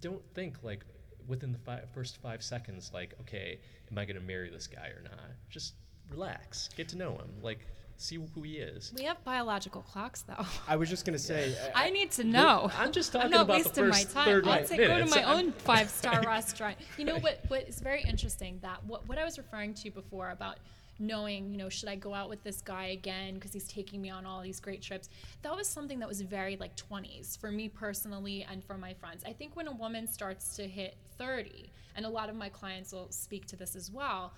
[0.00, 0.84] don't think like
[1.26, 3.60] within the fi- first five seconds, like, okay,
[3.90, 5.30] am I gonna marry this guy or not?
[5.48, 5.74] Just
[6.10, 7.66] relax, get to know him, like
[7.96, 8.92] see who he is.
[8.96, 10.46] we have biological clocks though.
[10.66, 11.54] I was just gonna say.
[11.54, 12.70] Uh, I need to know.
[12.76, 14.24] I'm just I'm talking not about the wasting my first time.
[14.26, 16.78] 30 I'll take, go to my own five star restaurant.
[16.96, 17.40] You know what?
[17.48, 20.56] What is very interesting that what what I was referring to before about
[21.00, 24.10] knowing, you know, should I go out with this guy again because he's taking me
[24.10, 25.08] on all these great trips?
[25.42, 29.24] That was something that was very like 20s for me personally and for my friends.
[29.26, 32.92] I think when a woman starts to hit 30, and a lot of my clients
[32.92, 34.32] will speak to this as well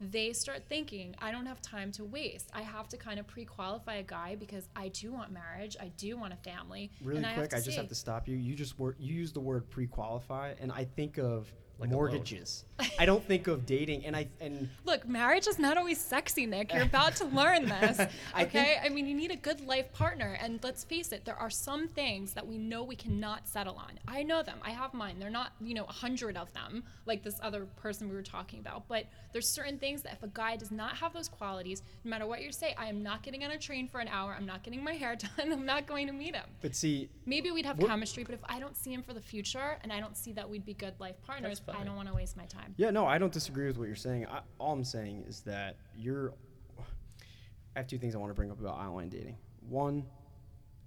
[0.00, 2.50] they start thinking, I don't have time to waste.
[2.52, 5.88] I have to kind of pre qualify a guy because I do want marriage, I
[5.96, 6.90] do want a family.
[7.02, 8.36] Really and I have quick, to I just have to stop you.
[8.36, 12.64] You just wor- you use the word pre-qualify, and I think of Like mortgages.
[12.98, 16.72] I don't think of dating, and I and Look, marriage is not always sexy, Nick.
[16.72, 18.00] You're about to learn this.
[18.34, 18.78] I Okay?
[18.82, 20.38] I, mean, you need a good life partner.
[20.40, 23.98] And let's face it, there are some things that we know we cannot settle on.
[24.08, 24.58] I know them.
[24.62, 25.16] I have mine.
[25.18, 28.60] They're not, you know, a hundred of them, like this other person we were talking
[28.60, 28.88] about.
[28.88, 32.26] But there's certain things that if a guy does not have those qualities, no matter
[32.26, 34.34] what you say, I am not getting on a train for an hour.
[34.38, 35.52] I'm not getting my hair done.
[35.52, 36.46] I'm not going to meet him.
[36.62, 39.78] but see, Maybe we'd have chemistry, but if I don't see him for the future
[39.82, 42.36] and I don't see that we'd be good life partners, I don't want to waste
[42.36, 42.74] my time.
[42.76, 44.26] Yeah, no, I don't disagree with what you're saying.
[44.26, 46.32] I, all I'm saying is that you're.
[46.78, 49.36] I have two things I want to bring up about online dating.
[49.68, 50.04] One,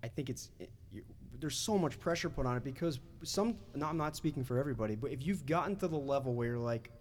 [0.04, 1.04] I think it's it, you,
[1.40, 3.58] there's so much pressure put on it because some.
[3.76, 6.58] No, I'm not speaking for everybody, but if you've gotten to the level where you're
[6.58, 6.92] like,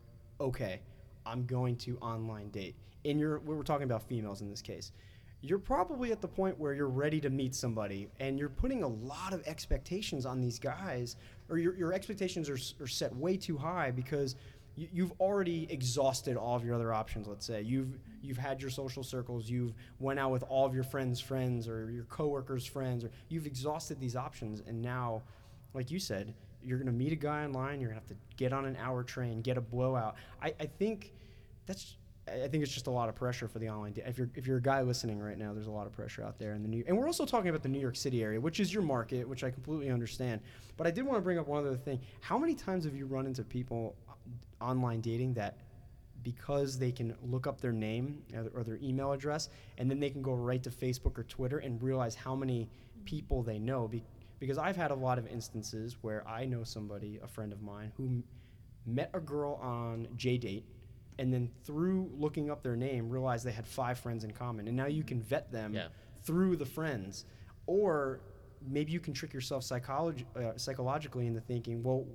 [0.40, 0.80] okay,
[1.24, 4.92] I'm going to online date, and you're we we're talking about females in this case.
[5.40, 8.88] You're probably at the point where you're ready to meet somebody, and you're putting a
[8.88, 11.16] lot of expectations on these guys,
[11.48, 14.34] or your, your expectations are, are set way too high because
[14.74, 17.28] you, you've already exhausted all of your other options.
[17.28, 20.82] Let's say you've you've had your social circles, you've went out with all of your
[20.82, 25.22] friends' friends or your coworkers' friends, or you've exhausted these options, and now,
[25.72, 26.34] like you said,
[26.64, 27.80] you're gonna meet a guy online.
[27.80, 30.16] You're gonna have to get on an hour train, get a blowout.
[30.42, 31.12] I, I think
[31.66, 31.96] that's.
[32.44, 33.92] I think it's just a lot of pressure for the online.
[33.92, 36.22] Da- if you're if you're a guy listening right now, there's a lot of pressure
[36.22, 36.84] out there in the new.
[36.86, 39.44] And we're also talking about the New York City area, which is your market, which
[39.44, 40.40] I completely understand.
[40.76, 42.00] But I did want to bring up one other thing.
[42.20, 45.58] How many times have you run into people uh, online dating that
[46.22, 49.48] because they can look up their name or their- or their email address,
[49.78, 52.68] and then they can go right to Facebook or Twitter and realize how many
[53.04, 53.88] people they know?
[53.88, 54.04] Be-
[54.40, 57.92] because I've had a lot of instances where I know somebody, a friend of mine,
[57.96, 58.22] who
[58.86, 60.62] met a girl on JDate
[61.18, 64.68] and then through looking up their name realize they had five friends in common.
[64.68, 65.88] And now you can vet them Yeah.
[66.22, 67.24] through the friends.
[67.66, 68.20] Or
[68.66, 72.06] maybe you can trick yourself psychology, uh, psychologically into thinking well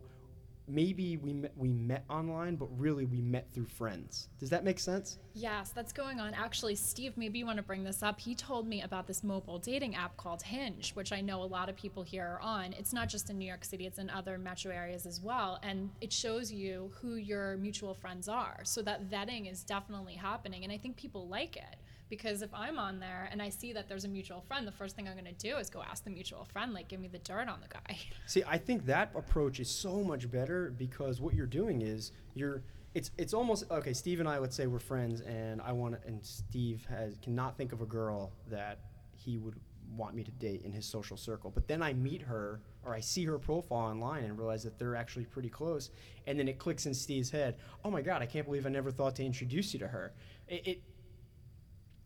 [0.67, 4.29] maybe we met, we met online, but really we met through friends.
[4.39, 5.17] Does that make sense?
[5.33, 6.33] Yes, that's going on.
[6.33, 8.19] Actually, Steve, maybe you want to bring this up.
[8.19, 11.69] He told me about this mobile dating app called Hinge, which I know a lot
[11.69, 12.73] of people here are on.
[12.73, 15.59] It's not just in New York City, it's in other metro areas as well.
[15.63, 18.61] And it shows you who your mutual friends are.
[18.63, 20.63] So that vetting is definitely happening.
[20.63, 21.77] And I think people like it
[22.13, 24.95] because if I'm on there and I see that there's a mutual friend, the first
[24.95, 27.17] thing I'm going to do is go ask the mutual friend, like, give me the
[27.17, 27.97] dirt on the guy.
[28.27, 32.61] See, I think that approach is so much better because what you're doing is you're
[32.93, 33.93] it's it's almost okay.
[33.93, 37.73] Steve and I, let's say we're friends, and I want and Steve has cannot think
[37.73, 38.77] of a girl that
[39.15, 39.59] he would
[39.97, 41.49] want me to date in his social circle.
[41.49, 44.95] But then I meet her or I see her profile online and realize that they're
[44.95, 45.89] actually pretty close,
[46.27, 47.55] and then it clicks in Steve's head.
[47.83, 50.13] Oh my God, I can't believe I never thought to introduce you to her.
[50.47, 50.83] It, it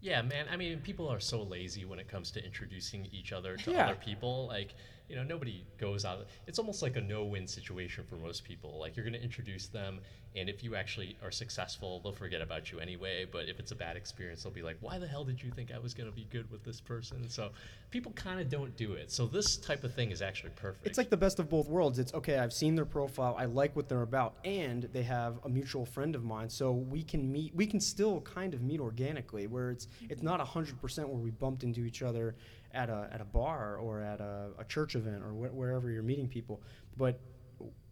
[0.07, 0.45] Yeah, man.
[0.49, 3.87] I mean, people are so lazy when it comes to introducing each other to Yeah.
[3.87, 4.47] other people.
[4.47, 4.73] Like,
[5.09, 6.27] you know, nobody goes out.
[6.47, 8.79] It's almost like a no-win situation for most people.
[8.79, 9.99] Like, you're going to introduce them,
[10.37, 13.25] and if you actually are successful, they'll forget about you anyway.
[13.29, 15.71] But if it's a bad experience, they'll be like, "Why the hell did you think
[15.73, 17.51] I was going to be good with this person?" So,
[17.89, 19.11] people kind of don't do it.
[19.11, 20.85] So this type of thing is actually perfect.
[20.85, 21.99] It's like the best of both worlds.
[21.99, 25.49] It's okay, I've seen their profile, I like what they're about, and they have a
[25.49, 27.55] mutual friend of mine, so we can meet.
[27.55, 31.31] We can still kind of meet organically, where it's it's not hundred percent where we
[31.31, 32.35] bumped into each other
[32.73, 36.03] at a at a bar or at a, a church event or wh- wherever you're
[36.03, 36.61] meeting people,
[36.97, 37.19] but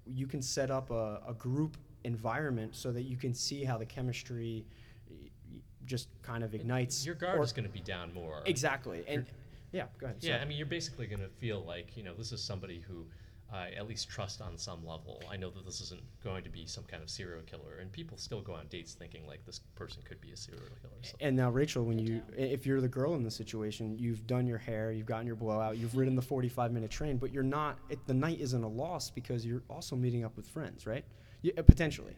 [0.06, 3.86] you can set up a, a group environment so that you can see how the
[3.86, 4.66] chemistry
[5.10, 5.16] y-
[5.52, 7.06] y- just kind of ignites.
[7.06, 8.42] your guard or- is going to be down more.
[8.46, 9.26] exactly, and
[9.72, 10.18] yeah, go ahead.
[10.22, 10.42] Yeah, sorry.
[10.42, 13.06] I mean, you're basically going to feel like, you know, this is somebody who
[13.52, 15.22] I at least trust on some level.
[15.30, 18.18] I know that this isn't going to be some kind of serial killer, and people
[18.18, 20.94] still go on dates thinking like this person could be a serial killer.
[21.02, 21.16] So.
[21.20, 24.58] And now, Rachel, when you, if you're the girl in the situation, you've done your
[24.58, 28.00] hair, you've gotten your blowout, you've ridden the 45 minute train, but you're not, it,
[28.08, 31.06] the night isn't a loss because you're also meeting up with friends, right?
[31.46, 32.16] You, uh, potentially.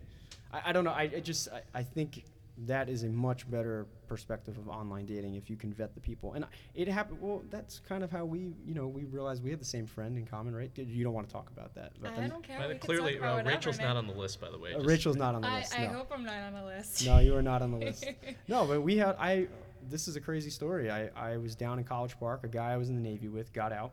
[0.54, 0.92] I, I don't know.
[0.92, 2.24] I, I just, I, I think
[2.66, 6.34] that is a much better perspective of online dating if you can vet the people.
[6.34, 9.60] And it happened, well, that's kind of how we, you know, we realized we had
[9.60, 10.72] the same friend in common, right?
[10.76, 11.92] You don't want to talk about that.
[12.02, 12.58] But I don't care.
[12.58, 13.88] By the- we can clearly, talk about uh, Rachel's man.
[13.88, 14.74] not on the list, by the way.
[14.74, 15.78] uh, Rachel's not on the I, list.
[15.78, 15.94] I no.
[15.94, 17.06] hope I'm not on the list.
[17.06, 18.06] No, you are not on the list.
[18.48, 19.48] No, but we had I.
[19.90, 20.90] This is a crazy story.
[20.90, 22.46] I I was down in College Park.
[22.46, 23.92] A guy I was in the Navy with got out,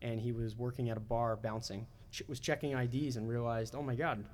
[0.00, 1.86] and he was working at a bar bouncing.
[2.10, 4.24] Ch- was checking IDs and realized, oh my God,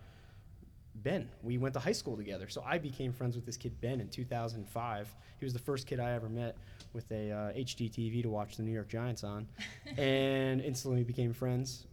[1.03, 1.29] Ben.
[1.43, 2.49] We went to high school together.
[2.49, 5.17] So I became friends with this kid Ben in 2005.
[5.39, 6.57] He was the first kid I ever met
[6.93, 9.47] with a uh, HD TV to watch the New York Giants on,
[9.99, 11.87] and instantly became friends.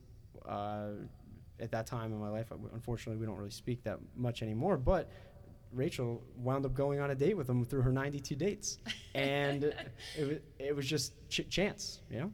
[0.48, 0.92] Uh,
[1.60, 4.76] at that time in my life, unfortunately, we don't really speak that much anymore.
[4.76, 5.10] But
[5.72, 8.78] Rachel wound up going on a date with him through her 92 dates,
[9.16, 12.32] and it was it was just ch- chance, you know.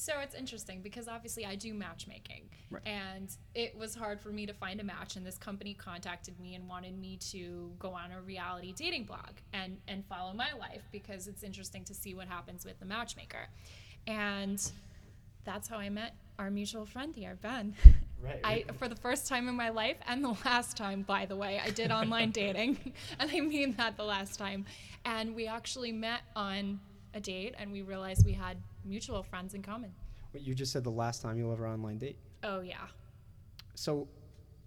[0.00, 2.48] So it's interesting because obviously I do matchmaking.
[2.70, 2.82] Right.
[2.86, 6.54] And it was hard for me to find a match and this company contacted me
[6.54, 10.88] and wanted me to go on a reality dating blog and and follow my life
[10.90, 13.46] because it's interesting to see what happens with the matchmaker.
[14.06, 14.58] And
[15.44, 17.74] that's how I met our mutual friend here, Ben.
[18.22, 21.36] Right, I for the first time in my life and the last time, by the
[21.36, 22.78] way, I did online dating,
[23.18, 24.64] and I mean that the last time.
[25.04, 26.80] And we actually met on
[27.12, 29.92] a date, and we realized we had mutual friends in common.
[30.32, 32.18] What you just said the last time you'll ever online date.
[32.42, 32.86] Oh yeah.
[33.74, 34.08] So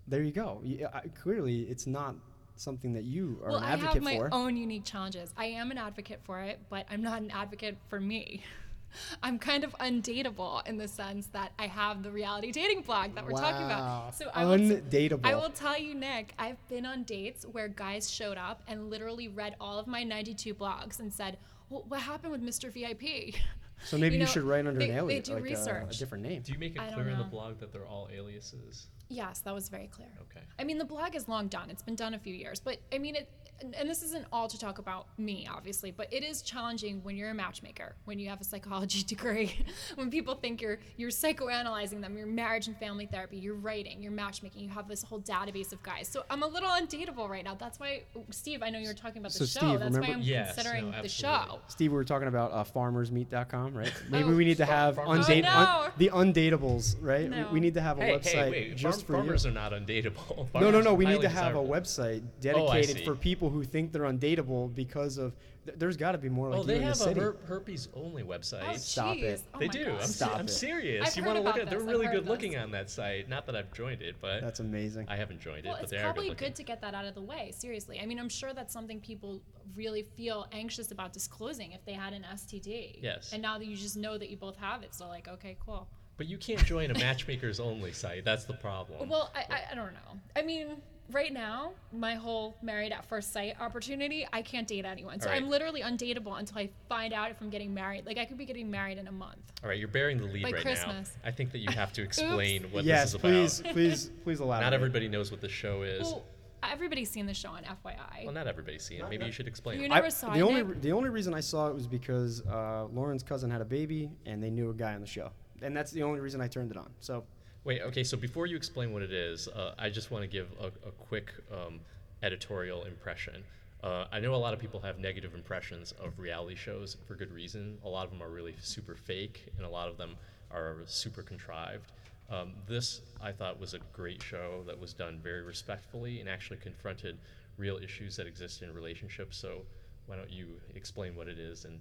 [0.07, 0.59] there you go.
[0.63, 2.15] You, uh, I, clearly, it's not
[2.55, 4.29] something that you are well, an I advocate have my for.
[4.33, 5.33] own unique challenges.
[5.37, 8.43] I am an advocate for it, but I'm not an advocate for me.
[9.23, 13.25] I'm kind of undateable in the sense that I have the reality dating blog that
[13.25, 14.15] we're talking about.
[14.15, 15.21] So I will, Undateable.
[15.23, 19.27] I will tell you, Nick, I've been on dates where guys showed up and literally
[19.27, 21.37] read all of my 92 blogs and said,
[21.69, 22.71] well, "What happened with Mr.
[22.71, 23.35] VIP?"
[23.85, 25.45] so maybe you, you should write under they- an they alien, do like a-
[25.89, 26.41] a, different name.
[26.41, 28.87] Do you make it I clear in the blog that they're all aliases?
[29.09, 30.09] Yes, that was very clear.
[30.31, 30.45] Okay.
[30.59, 31.69] I mean, the blog is long done.
[31.69, 33.29] It's been done a few years, but I mean, it.
[33.61, 37.15] And, and this isn't all to talk about me, obviously, but it is challenging when
[37.15, 39.55] you're a matchmaker, when you have a psychology degree,
[39.95, 44.11] when people think you're you're psychoanalyzing them, you're marriage and family therapy, you're writing, you're
[44.11, 46.07] matchmaking, you have this whole database of guys.
[46.07, 47.53] So I'm a little undateable right now.
[47.55, 49.67] That's why, Steve, I know you were talking about the So, show.
[49.67, 51.59] Steve, That's why I'm Yes, considering no, the show.
[51.67, 53.93] Steve, we were talking about uh, farmersmeet.com, right?
[54.09, 54.35] Maybe Oh.
[54.35, 55.91] we need to have Farm- undate Oh, no.
[55.97, 57.29] the undateables, right?
[57.29, 58.75] We- We need to have a Hey, website hey, wait!
[58.77, 59.51] just farm- for farmers you.
[59.51, 60.47] are not undateable.
[60.59, 60.93] No, no, no.
[60.93, 63.05] We need to have a website Oh, dedicated see.
[63.05, 65.33] for people who think they're undateable because of.
[65.65, 67.37] Th- there's got to be more like Oh, you they in the have a her-
[67.45, 68.63] herpes only website.
[68.69, 69.41] Oh, Stop it.
[69.53, 69.91] Oh they do.
[69.91, 71.07] I'm, se- Stop I'm serious.
[71.07, 71.69] I've you want to look at?
[71.69, 71.79] They're.
[71.79, 73.29] I've really good looking on that site.
[73.29, 75.05] Not that I've joined it, but That's amazing.
[75.09, 75.69] I haven't joined it.
[75.69, 77.53] Well, but it's they are probably good, good to get that out of the way.
[77.57, 79.41] Seriously, I mean, I'm sure that's something people
[79.75, 82.99] really feel anxious about disclosing if they had an STD.
[83.01, 83.31] Yes.
[83.31, 85.87] And now that you just know that you both have it, so like, okay, cool.
[86.17, 88.23] But you can't join a matchmakers only site.
[88.23, 89.09] That's the problem.
[89.09, 90.19] Well, I, I, I don't know.
[90.35, 90.77] I mean,
[91.11, 95.19] right now, my whole married at first sight opportunity, I can't date anyone.
[95.19, 95.41] So All right.
[95.41, 98.05] I'm literally undateable until I find out if I'm getting married.
[98.05, 99.39] Like I could be getting married in a month.
[99.63, 101.13] All right, you're bearing the lead By right Christmas.
[101.23, 101.29] now.
[101.29, 103.21] I think that you have to explain what yes, this is about.
[103.21, 103.73] please, about.
[103.73, 104.65] please, please elaborate.
[104.65, 106.03] Not everybody knows what the show is.
[106.03, 106.25] Well,
[106.69, 108.23] everybody's seen the show on FYI.
[108.25, 109.03] well, not everybody's seen it.
[109.05, 109.79] Maybe not- you should explain.
[109.79, 109.89] You it.
[109.89, 110.81] know- never saw the it, only Nick?
[110.81, 114.41] the only reason I saw it was because uh, Lauren's cousin had a baby and
[114.43, 115.31] they knew a guy on the show,
[115.63, 116.89] and that's the only reason I turned it on.
[116.99, 117.23] So
[117.65, 120.49] Wait, okay, so before you explain what it is, uh, I just want to give
[120.59, 121.79] a, a quick um,
[122.21, 123.41] editorial impression.
[123.81, 127.31] Uh, I know a lot of people have negative impressions of reality shows for good
[127.31, 127.77] reason.
[127.85, 130.15] A lot of them are really super fake, and a lot of them
[130.51, 131.93] are super contrived.
[132.29, 136.57] Um, this, I thought, was a great show that was done very respectfully and actually
[136.57, 137.17] confronted
[137.57, 139.37] real issues that exist in relationships.
[139.37, 139.61] So,
[140.07, 141.79] why don't you explain what it is and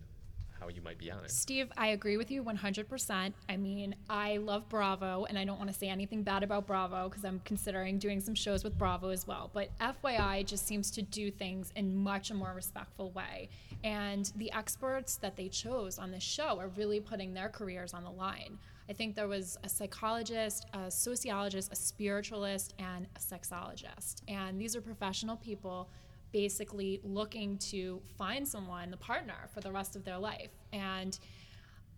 [0.62, 1.30] how you might be on it?
[1.30, 3.32] Steve, I agree with you 100%.
[3.48, 7.08] I mean, I love Bravo, and I don't want to say anything bad about Bravo
[7.08, 9.50] because I'm considering doing some shows with Bravo as well.
[9.52, 13.48] But FYI just seems to do things in much a more respectful way.
[13.82, 18.04] And the experts that they chose on this show are really putting their careers on
[18.04, 18.58] the line.
[18.88, 24.22] I think there was a psychologist, a sociologist, a spiritualist, and a sexologist.
[24.28, 25.88] And these are professional people
[26.32, 30.50] basically looking to find someone, the partner, for the rest of their life.
[30.72, 31.18] And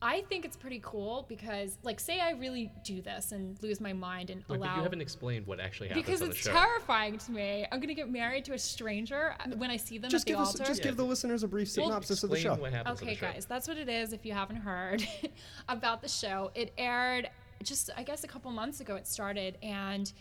[0.02, 3.92] I think it's pretty cool because, like, say I really do this and lose my
[3.92, 4.66] mind and Wait, allow.
[4.70, 6.52] but you haven't explained what actually happens because on the it's show.
[6.52, 7.64] terrifying to me.
[7.70, 10.32] I'm gonna get married to a stranger uh, when I see them just at the
[10.32, 10.64] give us, altar.
[10.64, 10.86] just Yeah.
[10.90, 12.60] give the listeners a brief Well, synopsis of the Explain show.
[12.62, 13.32] what happens on Okay, the show.
[13.32, 14.12] guys, that's what it is.
[14.12, 15.06] If you haven't heard
[15.68, 17.30] about the show, it aired
[17.62, 18.96] just, I guess, a couple months ago.
[18.96, 20.12] It started, and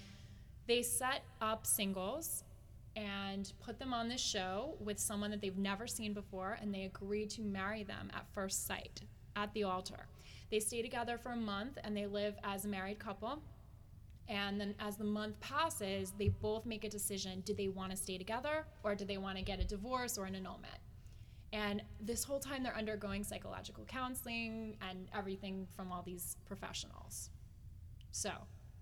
[0.68, 2.44] they set up singles
[2.96, 6.84] and put them on this show with someone that they've never seen before, and they
[6.84, 9.02] agreed to marry them at first sight
[9.36, 10.08] at the altar.
[10.52, 13.42] They stay together for a month and they live as a married couple.
[14.30, 17.98] And then as the month passes, they both make a decision do they want to
[17.98, 20.78] stay together or do they want to get a divorce or an annulment?
[21.52, 27.30] And this whole time they're undergoing psychological counseling and everything from all these professionals.
[28.12, 28.32] So,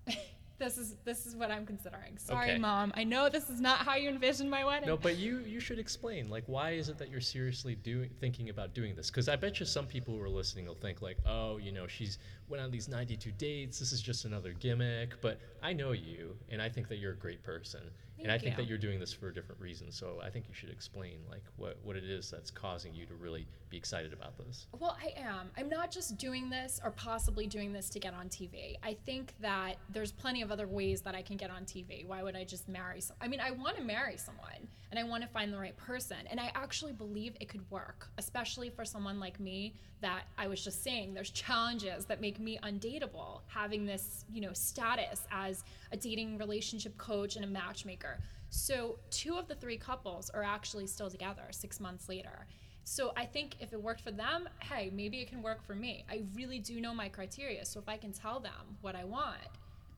[0.58, 2.18] this is this is what I'm considering.
[2.18, 2.58] Sorry, Okay.
[2.58, 2.92] mom.
[2.96, 4.88] I know this is not how you envisioned my wedding.
[4.88, 6.28] No, but you you should explain.
[6.30, 9.10] Like, why is it that you're seriously doing thinking about doing this?
[9.10, 11.86] Because I bet you some people who are listening will think like, oh, you know,
[11.86, 12.18] she's
[12.48, 13.78] went on these 92 dates.
[13.78, 15.20] This is just another gimmick.
[15.20, 17.80] But I know you, and I think that you're a great person,
[18.22, 18.62] and I Thank think you.
[18.62, 19.90] that you're doing this for a different reason.
[19.90, 23.14] So I think you should explain like what what it is that's causing you to
[23.14, 24.66] really be excited about this.
[24.78, 25.50] Well, I am.
[25.56, 28.76] I'm not just doing this or possibly doing this to get on TV.
[28.82, 32.06] I think that there's plenty of other ways that I can get on TV.
[32.06, 33.16] Why would I just marry some?
[33.20, 36.18] I mean, I want to marry someone and I want to find the right person.
[36.30, 40.62] And I actually believe it could work, especially for someone like me that I was
[40.62, 45.96] just saying there's challenges that make me undateable having this, you know, status as a
[45.96, 48.20] dating relationship coach and a matchmaker.
[48.50, 52.46] So, two of the three couples are actually still together 6 months later.
[52.84, 56.04] So I think if it worked for them, hey, maybe it can work for me.
[56.10, 57.64] I really do know my criteria.
[57.64, 59.38] So if I can tell them what I want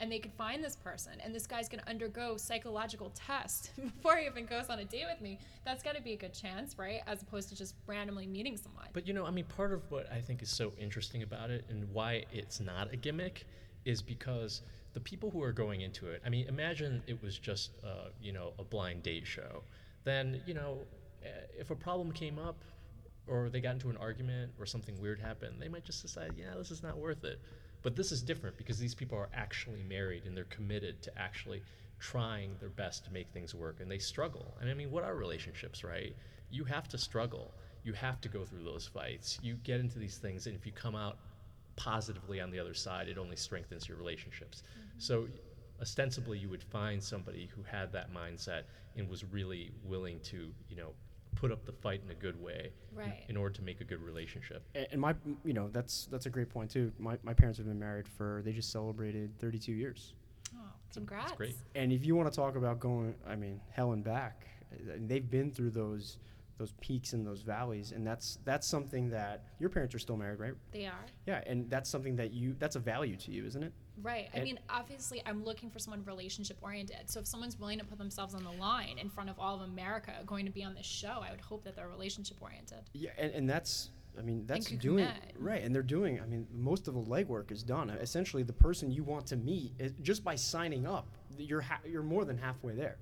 [0.00, 4.16] and they can find this person and this guy's going to undergo psychological tests before
[4.16, 6.78] he even goes on a date with me, that's got to be a good chance,
[6.78, 7.00] right?
[7.06, 8.86] As opposed to just randomly meeting someone.
[8.92, 11.64] But you know, I mean, part of what I think is so interesting about it
[11.68, 13.46] and why it's not a gimmick
[13.84, 14.62] is because
[14.94, 16.22] the people who are going into it.
[16.24, 19.62] I mean, imagine it was just uh, you know a blind date show.
[20.04, 20.78] Then you know,
[21.22, 21.28] eh,
[21.58, 22.64] if a problem came up,
[23.26, 26.54] or they got into an argument, or something weird happened, they might just decide, yeah,
[26.56, 27.40] this is not worth it.
[27.84, 31.62] But this is different because these people are actually married and they're committed to actually
[32.00, 34.56] trying their best to make things work and they struggle.
[34.60, 36.16] And I mean, what are relationships, right?
[36.50, 37.52] You have to struggle.
[37.84, 39.38] You have to go through those fights.
[39.42, 41.18] You get into these things, and if you come out
[41.76, 44.62] positively on the other side, it only strengthens your relationships.
[44.62, 44.98] Mm-hmm.
[44.98, 45.28] So,
[45.82, 48.62] ostensibly, you would find somebody who had that mindset
[48.96, 50.92] and was really willing to, you know,
[51.34, 53.24] put up the fight in a good way in- Right.
[53.28, 54.62] in order to make a good relationship.
[54.74, 55.14] A- and my
[55.44, 58.40] you know that's that's a great point too my, my parents have been married for
[58.44, 60.14] they just celebrated 32 years
[60.56, 60.58] Oh,
[60.92, 61.24] congrats.
[61.26, 61.56] That's great.
[61.74, 65.28] and if you want to talk about going i mean hell and back uh, they've
[65.28, 66.18] been through those
[66.56, 70.38] those peaks and those valleys and that's that's something that your parents are still married
[70.38, 71.04] right They are.
[71.26, 73.72] yeah and that's something that you that's a value to you isn't it
[74.02, 74.28] Right.
[74.34, 77.08] I And- mean, obviously, I'm looking for someone relationship oriented.
[77.10, 79.60] So if someone's willing to put themselves on the line in front of all of
[79.62, 82.78] America going to be on this show, I would hope that they're relationship oriented.
[82.92, 86.86] yeah and, and that's i mean that's doing right and they're doing i mean most
[86.86, 90.36] of the legwork is done essentially the person you want to meet is, just by
[90.36, 92.96] signing up you're ha- you're more than halfway there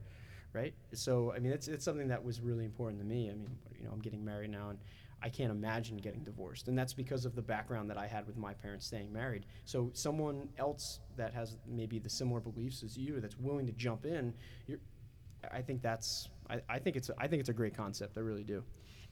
[0.55, 3.51] right so i mean it's, it's something that was really important to me i mean
[3.79, 4.79] you know i'm getting married now and
[5.23, 6.69] I can't imagine getting divorced.
[6.69, 9.47] And that's because of the background that I had with my parents staying married.
[9.65, 14.05] So someone else that has maybe the similar beliefs as you that's willing to jump
[14.05, 14.35] in,
[15.53, 18.17] I think that's I, I think it's I think it's a great concept.
[18.17, 18.63] I really do.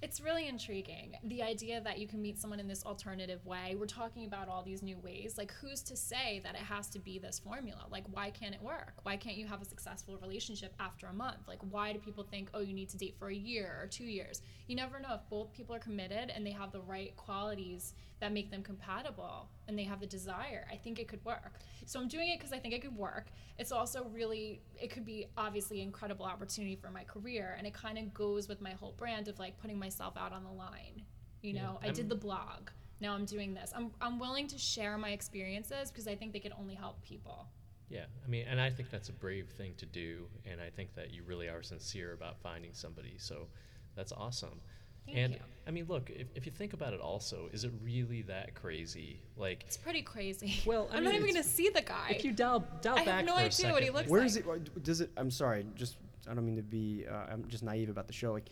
[0.03, 1.17] It's really intriguing.
[1.25, 3.77] The idea that you can meet someone in this alternative way.
[3.79, 5.35] We're talking about all these new ways.
[5.37, 7.85] Like, who's to say that it has to be this formula?
[7.91, 8.95] Like, why can't it work?
[9.03, 11.47] Why can't you have a successful relationship after a month?
[11.47, 14.05] Like, why do people think, oh, you need to date for a year or two
[14.05, 14.41] years?
[14.69, 18.33] You never know if both people are committed and they have the right qualities that
[18.33, 20.67] make them compatible and they have the desire.
[20.71, 21.61] I think it could work.
[21.87, 23.27] So I'm doing it because I think it could work.
[23.59, 27.55] It's also really, it could be obviously incredible opportunity for my career.
[27.57, 30.45] And it kind of goes with my whole brand of like putting myself out on
[30.45, 31.03] the line.
[31.43, 32.71] You know, I I'm- did the blog.
[33.01, 33.73] Now I'm doing this.
[33.75, 37.47] I'm, I'm willing to share my experiences because I think they could only help people.
[37.89, 40.95] Yeah, I mean, and I think that's a brave thing to do, and I think
[40.95, 43.15] that you really are sincere about finding somebody.
[43.17, 43.49] So
[43.97, 44.61] that's awesome.
[45.07, 45.41] Thank and you.
[45.67, 49.21] I mean, look, if, if you think about it, also, is it really that crazy?
[49.37, 50.61] Like, It's pretty crazy.
[50.67, 52.11] Well, I I'm mean, not even going to see the guy.
[52.17, 54.09] if you dial dial I have back no for a idea second, what he looks
[54.11, 54.47] Where like.
[54.47, 54.85] Where is it?
[54.85, 55.11] Does it?
[55.17, 55.65] I'm sorry.
[55.75, 55.97] Just
[56.31, 57.07] I don't mean to be.
[57.11, 58.31] Uh, I'm just naive about the show.
[58.31, 58.51] Like,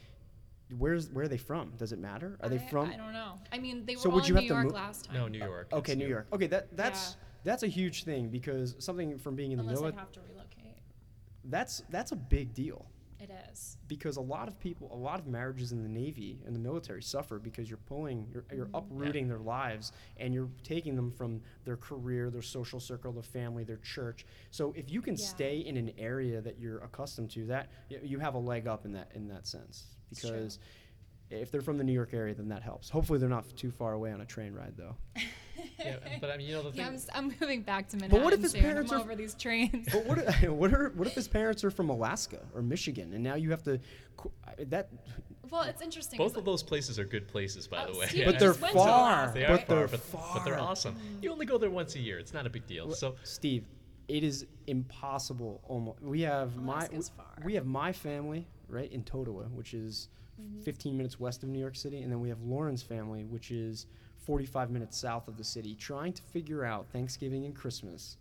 [0.77, 1.73] where's where are they from?
[1.79, 2.37] Does it matter?
[2.41, 2.91] Are they from?
[2.91, 3.35] I don't know.
[3.53, 5.05] I mean, they were So all would in you New have to York mo- last
[5.07, 5.15] time.
[5.15, 5.69] No, New York.
[5.73, 6.27] Okay, it's New York.
[6.33, 7.25] Okay, that that's Yeah.
[7.45, 10.01] that's a huge thing because something from being in the Unless I military.
[10.01, 10.79] have to relocate.
[11.45, 12.85] That's that's a big deal
[13.21, 13.79] It is.
[13.89, 17.03] because a lot of people, a lot of marriages in the Navy and the military
[17.03, 18.75] suffer because you're pulling, you're, you're Mm-hmm.
[18.77, 23.65] uprooting their lives and you're taking them from their career, their social circle, their family,
[23.65, 24.27] their church.
[24.51, 25.25] So if you can Yeah.
[25.25, 28.93] stay in an area that you're accustomed to, that you have a leg up in
[28.93, 29.98] that in that sense It's true.
[30.11, 30.59] Because.
[31.31, 32.89] If they're from the New York area, then that helps.
[32.89, 34.97] Hopefully, they're not too far away on a train ride, though.
[35.85, 36.81] Yeah, but I mean, you know, the thing.
[36.81, 38.61] Yeah, I'm, s- I'm moving back to Manhattan But what if his soon.
[38.63, 39.89] parents I'm are- over these trains?
[39.93, 43.23] But what if, what, are, what if his parents are from Alaska or Michigan, and
[43.25, 43.79] now you have to
[44.17, 44.31] qu-
[44.67, 44.89] that?
[45.51, 46.17] well, it's interesting.
[46.17, 48.07] Both of those places are good places, by Oh, the way.
[48.07, 48.89] Steve But I they're just went to far.
[49.25, 50.01] Alaska, They are But far, they're but,
[50.35, 50.97] but they're awesome.
[51.21, 52.19] You only go there once a year.
[52.19, 52.91] It's not a big deal.
[52.93, 53.67] So Steve,
[54.09, 55.61] it is impossible.
[55.69, 57.27] Almost, we have my Alaska's far.
[57.45, 60.09] we have my family right in Totowa, which is
[60.41, 60.61] Mm-hmm.
[60.61, 63.87] 15 minutes west of New York City, and then we have Lauren's family, which is
[64.19, 65.75] 45 minutes south of the city.
[65.75, 68.19] Trying to figure out Thanksgiving and Christmas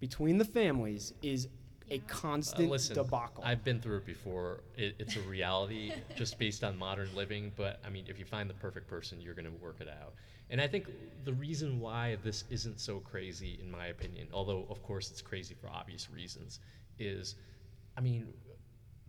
[0.00, 1.46] between the families is
[1.90, 2.00] a Yeah.
[2.00, 3.44] Uh, constant listen, debacle.
[3.44, 4.60] I've been through it before.
[4.78, 7.52] It, it's a reality just based on modern living.
[7.54, 10.14] But I mean, if you find the perfect person, you're going to work it out.
[10.50, 10.88] And I think
[11.24, 15.54] the reason why this isn't so crazy, in my opinion, although of course it's crazy
[15.54, 16.60] for obvious reasons,
[16.98, 17.34] is,
[17.96, 18.28] I mean,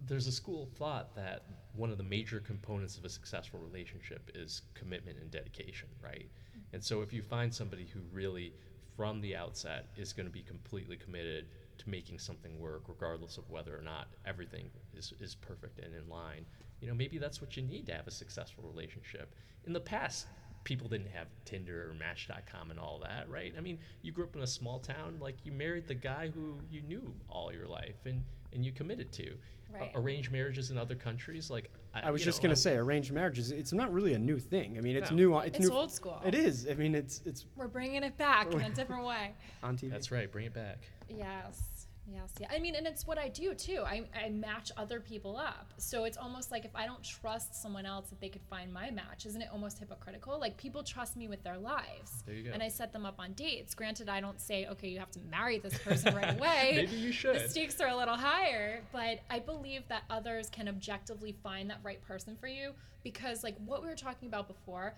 [0.06, 4.32] there's a school of thought that one of the major components of a successful relationship
[4.36, 6.28] is commitment and dedication, right?
[6.30, 6.76] Mm-hmm.
[6.76, 8.54] And so if you find somebody who really,
[8.96, 11.46] from the outset, is going to be completely committed
[11.78, 16.08] to making something work, regardless of whether or not everything is, is perfect and in
[16.10, 16.46] line,
[16.82, 19.34] you know, maybe that's what you need to have a successful relationship.
[19.66, 20.28] In the past,
[20.64, 23.53] people didn't have Tinder or Match.com and all that, right?
[23.57, 26.57] I mean, you grew up in a small town, like you married the guy who
[26.70, 29.24] you knew all your life and, and you committed to.
[29.32, 29.36] A-
[29.72, 29.91] Right.
[29.93, 33.51] arranged marriages in other countries, like I was just gonna say, arranged marriages.
[33.51, 34.80] It's not really a new thing.
[34.80, 35.16] I mean, it's No.
[35.18, 35.38] new.
[35.38, 35.76] It's, It's new.
[35.76, 36.20] old school.
[36.26, 36.68] It is.
[36.68, 39.36] I mean, it's it's We're bringing it back in a different way.
[39.62, 39.91] on TV.
[39.91, 40.32] That's right.
[40.32, 40.89] Bring it back.
[41.07, 41.78] Yes.
[42.14, 42.34] Yes.
[42.39, 42.47] Yeah.
[42.51, 43.84] I mean, and it's what I do too.
[43.86, 45.74] I, I match other people up.
[45.78, 48.89] So it's almost like if I don't trust someone else that they could find my
[48.91, 50.39] match, isn't it almost hypocritical?
[50.39, 52.24] Like people trust me with their lives.
[52.26, 52.51] There you go.
[52.51, 53.76] And I set them up on dates.
[53.76, 56.72] Granted, I don't say, okay, you have to marry this person right away.
[56.76, 57.36] Maybe you should.
[57.36, 61.80] The stakes are a little higher, but I believe that others can objectively find that
[61.84, 64.95] right person for you because, like what we were talking about before,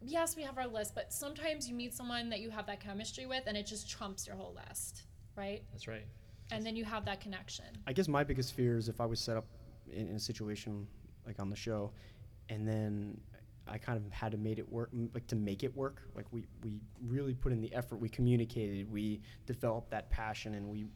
[0.00, 3.26] yes, we have our list, but sometimes you meet someone that you have that chemistry
[3.26, 5.02] with and it just trumps your whole list,
[5.36, 5.62] right?
[5.72, 6.04] That's right.
[6.50, 7.66] And then you have that connection.
[7.86, 9.46] I guess my biggest fear is if I was set up
[9.90, 10.86] in, in a situation
[11.26, 11.92] like on the show,
[12.48, 13.20] and then
[13.66, 16.02] I kind of had to make it work, m- like to make it work.
[16.14, 17.96] Like we we really put in the effort.
[17.96, 18.90] We communicated.
[18.90, 20.86] We developed that passion, and we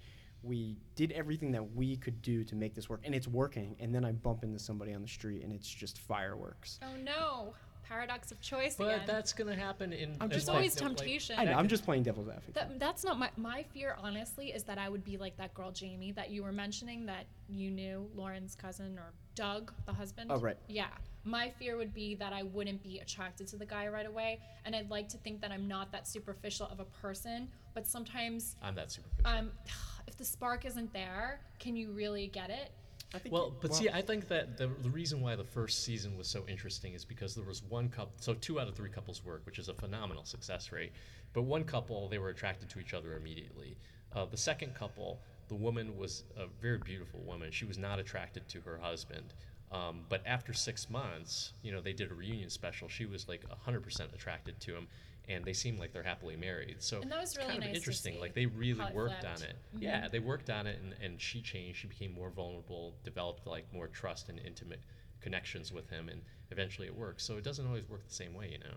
[0.43, 3.77] we did everything that we could do to make this work, and it's working.
[3.79, 6.81] And then I bump into somebody on the street, and it's just fireworks.
[6.83, 7.55] Oh no,
[7.93, 9.01] paradox of choice But again.
[9.07, 10.17] that's gonna happen in.
[10.21, 11.39] I'm just There's always like- temptation.
[11.39, 11.53] I know.
[11.53, 12.55] I'm just playing devil's advocate.
[12.55, 15.71] That, that's not my my fear honestly is that I would be like that girl
[15.71, 20.31] Jamie that you were mentioning that you knew Lauren's cousin or Doug the husband.
[20.33, 20.57] Oh, right.
[20.69, 20.87] Yeah.
[21.25, 24.75] My fear would be that I wouldn't be attracted to the guy right away and
[24.75, 28.75] I'd like to think that I'm not that superficial of a person, but sometimes I'm
[28.75, 29.31] that superficial.
[29.39, 29.53] um
[30.09, 32.73] if the spark isn't there, can you really get it?
[33.15, 36.17] I think Well, but see, I think that the, the reason why the first season
[36.17, 39.25] was so interesting is because there was one couple, so two out of three couples
[39.25, 40.93] work, which is a phenomenal success rate.
[41.33, 43.77] But one couple, they were attracted to each other immediately.
[44.15, 47.51] Uh, the second couple, the woman was a very beautiful woman.
[47.51, 49.35] She was not attracted to her husband.
[49.71, 52.89] Um, but after six months, you know, they did a reunion special.
[52.89, 54.87] She was like 100% attracted to him,
[55.29, 56.77] and they seem like they're happily married.
[56.81, 58.21] So And that was it's really kind of nice to interesting.
[58.21, 59.51] Like they really how it worked on flipped.
[59.53, 59.57] it.
[59.79, 61.79] Yeah, they worked on it, and, and she changed.
[61.81, 64.81] She became more vulnerable, developed like more trust and intimate
[65.21, 67.21] connections with him, and eventually it worked.
[67.21, 68.75] So it doesn't always work the same way, you know.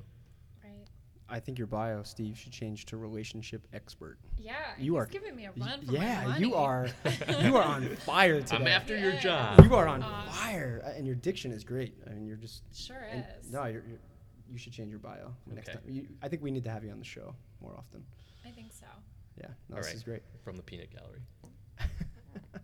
[0.64, 0.86] Right.
[1.28, 4.20] I think your bio, Steve, should change to relationship expert.
[4.38, 4.54] Yeah.
[4.78, 6.40] You he's are giving me a y- run for yeah, my money.
[6.42, 6.88] you are.
[7.42, 8.56] you are on fire today.
[8.58, 9.64] I'm after your job.
[9.64, 11.96] You are on Uh, fire, and your diction is great.
[12.06, 13.52] I mean, you're just Sure is.
[13.52, 14.00] No, you're, you're,
[14.52, 15.78] you should change your bio next Okay.
[15.80, 15.84] time.
[15.88, 18.04] You, I think we need to have you on the show more often.
[18.46, 18.86] I think so.
[19.40, 19.96] Yeah, no, All this right.
[19.96, 20.22] is great.
[20.44, 21.22] From the peanut gallery.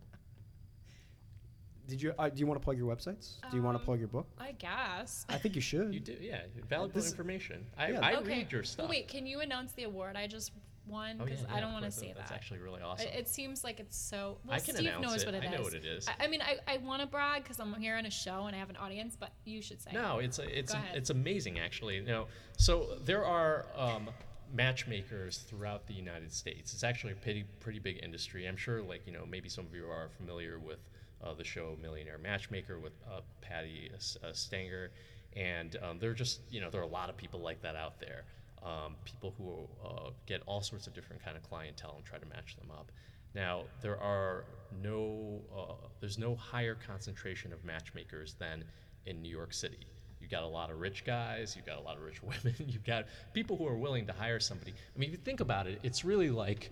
[1.88, 2.14] Did you?
[2.18, 3.36] Uh, do you want to plug your websites?
[3.50, 4.28] Do you want to Um, plug your book?
[4.38, 5.26] I guess.
[5.28, 5.94] I think you should.
[5.94, 6.44] You do, yeah.
[6.70, 7.66] Valuable this- information.
[7.78, 8.00] I, yeah.
[8.02, 8.28] I okay.
[8.30, 8.90] read your stuff.
[8.90, 10.52] wait, can you announce the award I just
[10.88, 11.18] won?
[11.20, 12.36] Oh, yeah, Because yeah, I don't want to say That's that.
[12.36, 13.08] actually really awesome.
[13.14, 14.38] It seems like it's so.
[14.46, 15.26] Well, I can Steve announce knows it.
[15.26, 15.58] what it I is.
[15.58, 16.08] know what it is.
[16.08, 18.56] I, I mean, I, I want to brag because I'm here on a show and
[18.56, 19.92] I have an audience, but you should say.
[19.94, 20.26] No, it.
[20.26, 21.96] it's a, it's it's amazing actually.
[21.98, 22.28] You know,
[22.58, 24.10] so there are um,
[24.54, 26.74] matchmakers throughout the United States.
[26.74, 28.46] It's actually a pretty pretty big industry.
[28.48, 30.80] I'm sure, like you know, maybe some of you are familiar with
[31.24, 34.92] uh, the show Millionaire Matchmaker with uh, Patti uh, Stanger,
[35.36, 37.76] and um, there are just you know there are a lot of people like that
[37.76, 38.24] out there.
[38.64, 42.28] Um, people who uh, get all sorts of different kind of clientele and try to
[42.28, 42.92] match them up.
[43.34, 44.46] Now there are
[44.84, 48.64] no uh, there's no higher concentration of matchmakers than
[49.06, 49.88] in New York City.
[50.20, 52.86] You've got a lot of rich guys, you've got a lot of rich women, you've
[52.86, 54.72] got people who are willing to hire somebody.
[54.74, 56.72] I mean, if you think about it, it's really like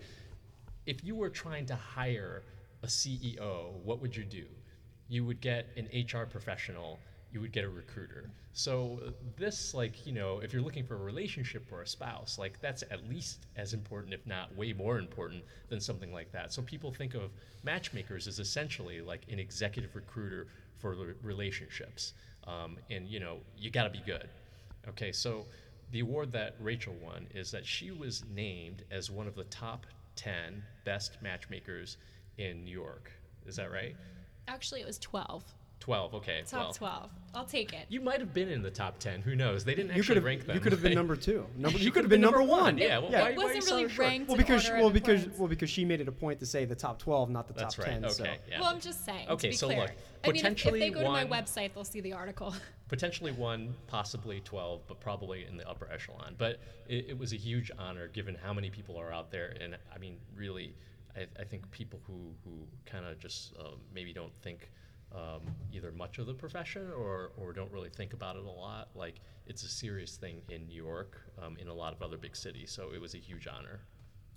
[0.86, 2.42] if you were trying to hire
[2.82, 4.44] a CEO, what would you do?
[5.08, 6.98] You would get an HR professional,
[7.32, 8.30] you would get a recruiter.
[8.52, 9.00] So
[9.36, 12.82] this like, you know, if you're looking for a relationship or a spouse, like that's
[12.90, 16.52] at least as important if not way more important than something like that.
[16.52, 17.30] So people think of
[17.62, 22.14] matchmakers as essentially like an executive recruiter for relationships.
[22.46, 24.28] Um, and you know, you got to be good.
[24.88, 25.46] Okay, so
[25.92, 29.86] the award that Rachel won is that she was named as one of the top
[30.16, 31.96] 10 best matchmakers
[32.38, 33.12] in New York.
[33.46, 33.94] Is that right?
[34.48, 35.44] Actually, it was 12.
[35.80, 36.42] 12, okay.
[36.46, 37.10] Top well, 12.
[37.34, 37.86] I'll take it.
[37.88, 39.22] You might have been in the top 10.
[39.22, 39.64] Who knows?
[39.64, 40.24] They didn't You actually could have.
[40.24, 40.54] rank them.
[40.56, 41.46] You could have been number two.
[41.56, 41.78] Number.
[41.78, 42.76] She You could have been number one.
[42.76, 43.22] Yeah, well, yeah.
[43.22, 44.08] why- it why wasn't you so really short?
[44.08, 45.38] ranked Well, in because order well because importance.
[45.38, 47.76] well because she made it a point to say the top twelve, not the That's
[47.76, 48.00] top right.
[48.02, 48.10] ten.
[48.10, 48.36] So Okay.
[48.48, 48.60] Yeah.
[48.60, 49.26] Well, I'm just saying.
[49.26, 49.80] to Okay, be so clear.
[49.80, 49.90] look,
[50.24, 52.54] I mean, if, if they go to my website, they'll see the article.
[52.88, 56.34] potentially one, possibly 12, but probably in the upper echelon.
[56.36, 56.58] But
[56.88, 59.54] it, it was a huge honor given how many people are out there.
[59.60, 60.74] And I mean, really,
[61.16, 62.50] I, I think people who, who
[62.84, 64.68] kind of just um, maybe don't think
[65.14, 65.40] um,
[65.72, 69.16] either much of the profession or, or don't really think about it a lot, like
[69.46, 72.70] it's a serious thing in New York, um, in a lot of other big cities.
[72.70, 73.80] So it was a huge honor.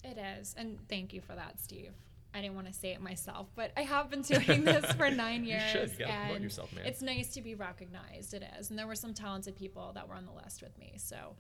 [0.04, 1.92] It is, and thank you for that, Steve.
[2.36, 5.44] I didn't want to say it myself, but I have been doing this for nine
[5.46, 5.92] You years, should.
[5.92, 6.86] You gotta and yourself, man.
[6.86, 8.34] it's nice to be recognized.
[8.34, 10.94] It is, and there were some talented people that were on the list with me.
[10.98, 11.36] So,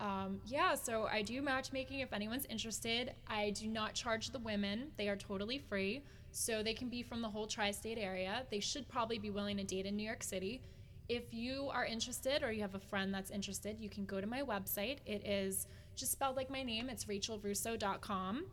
[0.00, 2.00] um, yeah, so I do matchmaking.
[2.00, 6.02] If anyone's interested, I do not charge the women; they are totally free.
[6.30, 8.44] So they can be from the whole tri-state area.
[8.50, 10.60] They should probably be willing to date in New York City.
[11.08, 14.26] If you are interested or you have a friend that's interested, you can go to
[14.26, 14.98] my website.
[15.06, 16.90] It is just spelled like my name.
[16.90, 18.44] It's rachelrusso.com.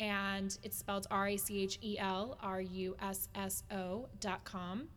[0.00, 4.88] And it's spelled R A C H E L R U S S O.com.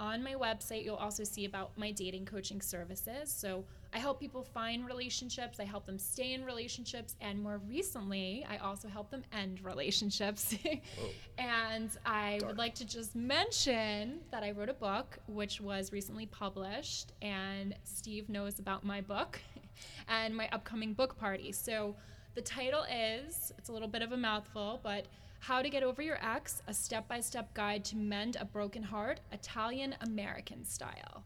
[0.00, 3.32] On my website, you'll also see about my dating coaching services.
[3.32, 3.64] So
[3.94, 8.56] I help people find relationships, I help them stay in relationships, and more recently, I
[8.56, 10.56] also help them end relationships.
[11.38, 16.26] and I would like to just mention that I wrote a book which was recently
[16.26, 19.38] published, and Steve knows about my book
[20.08, 21.52] and my upcoming book party.
[21.52, 21.94] So
[22.34, 25.06] the title is it's a little bit of a mouthful, but
[25.38, 28.82] how to Get Over Your Ex A Step by Step Guide to Mend a Broken
[28.82, 31.22] Heart, Italian American Style.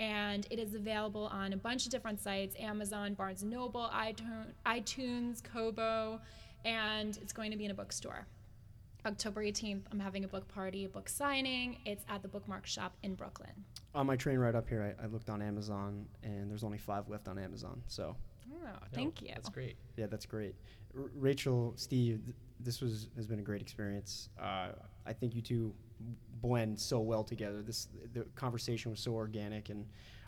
[0.00, 4.46] And it is available on a bunch of different sites Amazon, Barnes and Noble, iTunes,
[4.66, 6.20] iTunes, Kobo,
[6.64, 8.26] and it's going to be in a bookstore.
[9.06, 11.78] October 18th, I'm having a book party, a book signing.
[11.84, 13.50] It's at the Bookmark Shop in Brooklyn.
[13.94, 17.08] on my train ride up here, I, I looked on Amazon, and there's only five
[17.08, 17.82] left on Amazon.
[17.86, 18.16] So
[18.50, 19.28] Oh, No, thank you.
[19.34, 19.76] That's great.
[19.96, 20.54] yeah, that's great.
[20.96, 24.28] R- Rachel, Steve, th- this was has been a great experience.
[24.40, 24.68] Uh,
[25.06, 25.74] I think you two
[26.40, 27.62] blend so well together.
[27.62, 29.86] This the conversation was so organic, and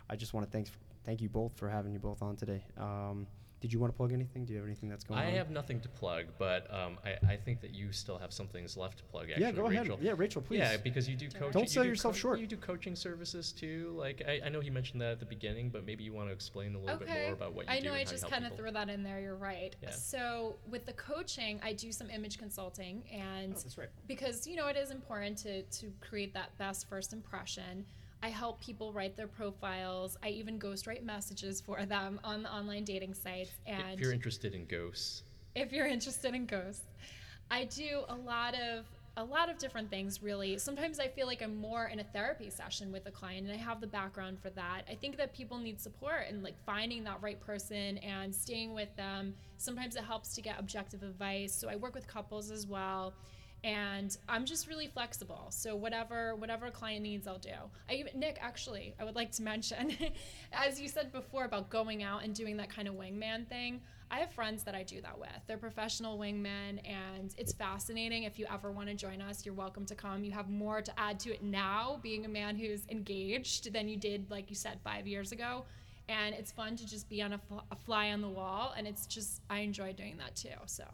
[0.09, 0.69] I just want to thank
[1.05, 2.63] thank you both for having you both on today.
[2.77, 3.27] Um,
[3.59, 4.45] did you want to plug anything?
[4.45, 5.29] Do you have anything that's going I on?
[5.29, 8.47] I have nothing to plug, but um, I, I think that you still have some
[8.47, 9.29] things left to plug.
[9.29, 9.93] Actually, yeah, go Rachel.
[9.95, 10.03] ahead.
[10.05, 10.59] Yeah, Rachel, please.
[10.59, 11.51] Yeah, because you do coaching.
[11.51, 12.39] Don't you sell do yourself short.
[12.39, 13.93] You do coaching services too.
[13.97, 16.33] Like I, I know he mentioned that at the beginning, but maybe you want to
[16.33, 17.87] explain a little bit more about what you I do.
[17.87, 19.19] I know and I how you just kind of threw that in there.
[19.19, 19.75] You're right.
[19.81, 19.89] Yeah.
[19.89, 23.89] So with the coaching, I do some image consulting, and Oh, that's right.
[24.07, 27.85] because you know it is important to to create that best first impression.
[28.23, 30.17] I help people write their profiles.
[30.23, 33.51] I even ghostwrite messages for them on the online dating sites.
[33.65, 35.23] And if you're interested in ghosts,
[35.55, 36.85] if you're interested in ghosts.
[37.49, 38.85] I do a lot of
[39.15, 40.59] a lot of different things really.
[40.59, 43.57] Sometimes I feel like I'm more in a therapy session with a client and I
[43.57, 44.83] have the background for that.
[44.87, 48.95] I think that people need support and like finding that right person and staying with
[48.95, 49.33] them.
[49.57, 51.55] Sometimes it helps to get objective advice.
[51.55, 53.13] So I work with couples as well.
[53.63, 55.47] And I'm just really flexible.
[55.49, 57.49] So whatever whatever client needs, I'll do.
[57.89, 59.95] I even Nick, actually, I would like to mention,
[60.53, 63.81] as you said before about going out and doing that kind of wingman thing.
[64.09, 65.29] I have friends that I do that with.
[65.47, 68.23] They're professional wingmen, and it's fascinating.
[68.23, 70.23] If you ever want to join us, you're welcome to come.
[70.23, 73.97] You have more to add to it now, being a man who's engaged, than you
[73.97, 75.65] did, like you said, five years ago.
[76.07, 79.41] And it's fun to just be on a fly on the wall, and it's just
[79.49, 80.55] I enjoy doing that too.
[80.67, 80.85] So.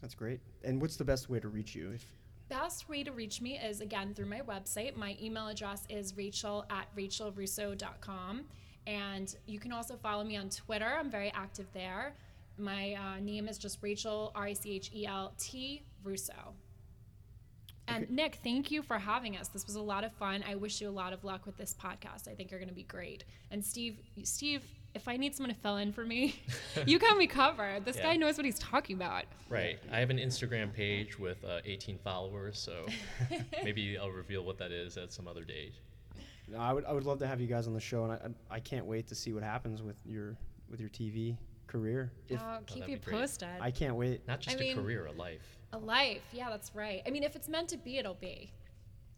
[0.00, 0.40] That's great.
[0.64, 1.92] And what's the best way to reach you?
[1.94, 2.06] If
[2.48, 4.94] Best way to reach me is again through my website.
[4.96, 8.44] My email address is rachel at rachelrusso.com.
[8.86, 10.86] And you can also follow me on Twitter.
[10.86, 12.14] I'm very active there.
[12.56, 16.54] My uh, name is just Rachel, R A C H E L T Russo.
[17.88, 18.12] And Okay.
[18.14, 19.48] Nick, thank you for having us.
[19.48, 20.44] This was a lot of fun.
[20.48, 22.28] I wish you a lot of luck with this podcast.
[22.28, 23.24] I think you're going to be great.
[23.50, 24.62] And Steve, Steve,
[24.96, 26.40] if I need someone to fill in for me,
[26.86, 27.84] you got me covered.
[27.84, 28.02] This Yeah.
[28.04, 29.24] guy knows what he's talking about.
[29.48, 29.78] right?
[29.92, 32.86] I have an Instagram page with uh, 18 followers, so
[33.62, 35.74] maybe I'll reveal what that is at some other date.
[36.48, 38.12] no, I would, I would love to have you guys on the show, and
[38.50, 40.36] I, I can't wait to see what happens with your
[40.70, 41.36] with your TV
[41.68, 42.10] career.
[42.28, 43.20] If I'll keep that'd you be great.
[43.20, 43.48] posted.
[43.60, 44.26] I can't wait.
[44.26, 45.46] Not just I a mean- career, a life.
[45.72, 47.02] A life, yeah, that's right.
[47.06, 48.50] I mean, if it's meant to be, it'll be.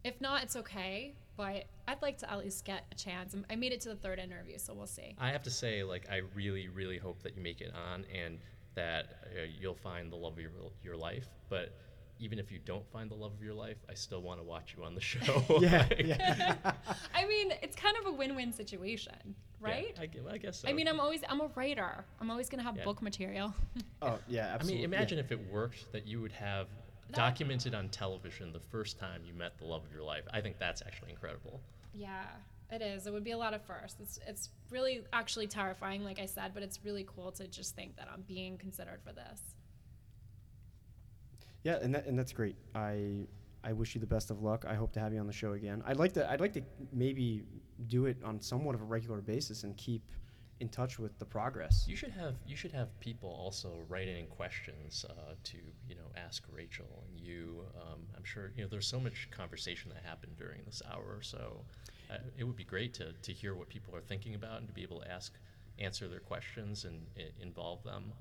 [0.03, 1.13] If not, it's okay.
[1.39, 3.33] But I'd like to at least get a chance.
[3.49, 5.15] I made it to the third interview, so we'll see.
[5.17, 8.39] I have to say, like, I really, really hope that you make it on and
[8.75, 10.51] that uh, you'll find the love of your,
[10.83, 11.29] your life.
[11.47, 11.73] But
[12.19, 14.75] even if you don't find the love of your life, I still want to watch
[14.77, 15.41] you on the show.
[15.61, 16.55] Yeah, Like, yeah.
[17.15, 19.13] I mean, it's kind of a win-win situation,
[19.61, 19.97] yeah, right?
[19.97, 20.67] I, I guess so.
[20.67, 22.03] I mean, I'm always I'm a writer.
[22.19, 22.83] I'm always gonna have Yeah.
[22.83, 23.53] book material.
[24.01, 24.81] oh yeah, I absolutely.
[24.81, 24.97] mean, yeah.
[24.97, 29.21] imagine if it worked that you would have That- documented on television the first time
[29.25, 30.23] you met the love of your life.
[30.33, 31.61] I think that's actually incredible.
[31.93, 32.25] yeah,
[32.71, 33.07] it is.
[33.07, 33.99] It would be a lot of firsts.
[33.99, 37.95] It's it's really actually terrifying, like I said, but it's really cool to just think
[37.97, 39.41] that I'm being considered for this.
[41.63, 42.55] Yeah, and that, and that's great.
[42.75, 43.27] I
[43.63, 44.65] I wish you the best of luck.
[44.67, 45.83] I hope to have you on the show again.
[45.85, 46.61] I'd like to I'd like to
[46.93, 47.43] maybe
[47.87, 50.03] do it on somewhat of a regular basis and keep
[50.59, 51.85] in touch with the progress.
[51.87, 55.57] You should have you should have people also write in questions uh, to
[55.87, 57.63] you know ask Rachel and you.
[57.79, 61.65] Um, I'm sure you know there's so much conversation that happened during this hour, so
[62.11, 64.73] uh, it would be great to to hear what people are thinking about and to
[64.73, 65.37] be able to ask
[65.79, 68.13] answer their questions and i- involve them.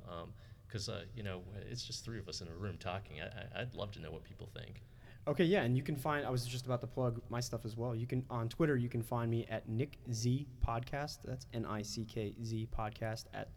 [0.66, 3.16] Because uh, you know it's just three of us in a room talking.
[3.20, 4.82] I, I'd love to know what people think.
[5.28, 6.24] Okay, yeah, and you can find.
[6.24, 7.94] I was just about to plug my stuff as well.
[7.94, 8.76] You can on Twitter.
[8.76, 11.18] You can find me at Nick Z Podcast.
[11.22, 13.50] That's N I C K Z Podcast at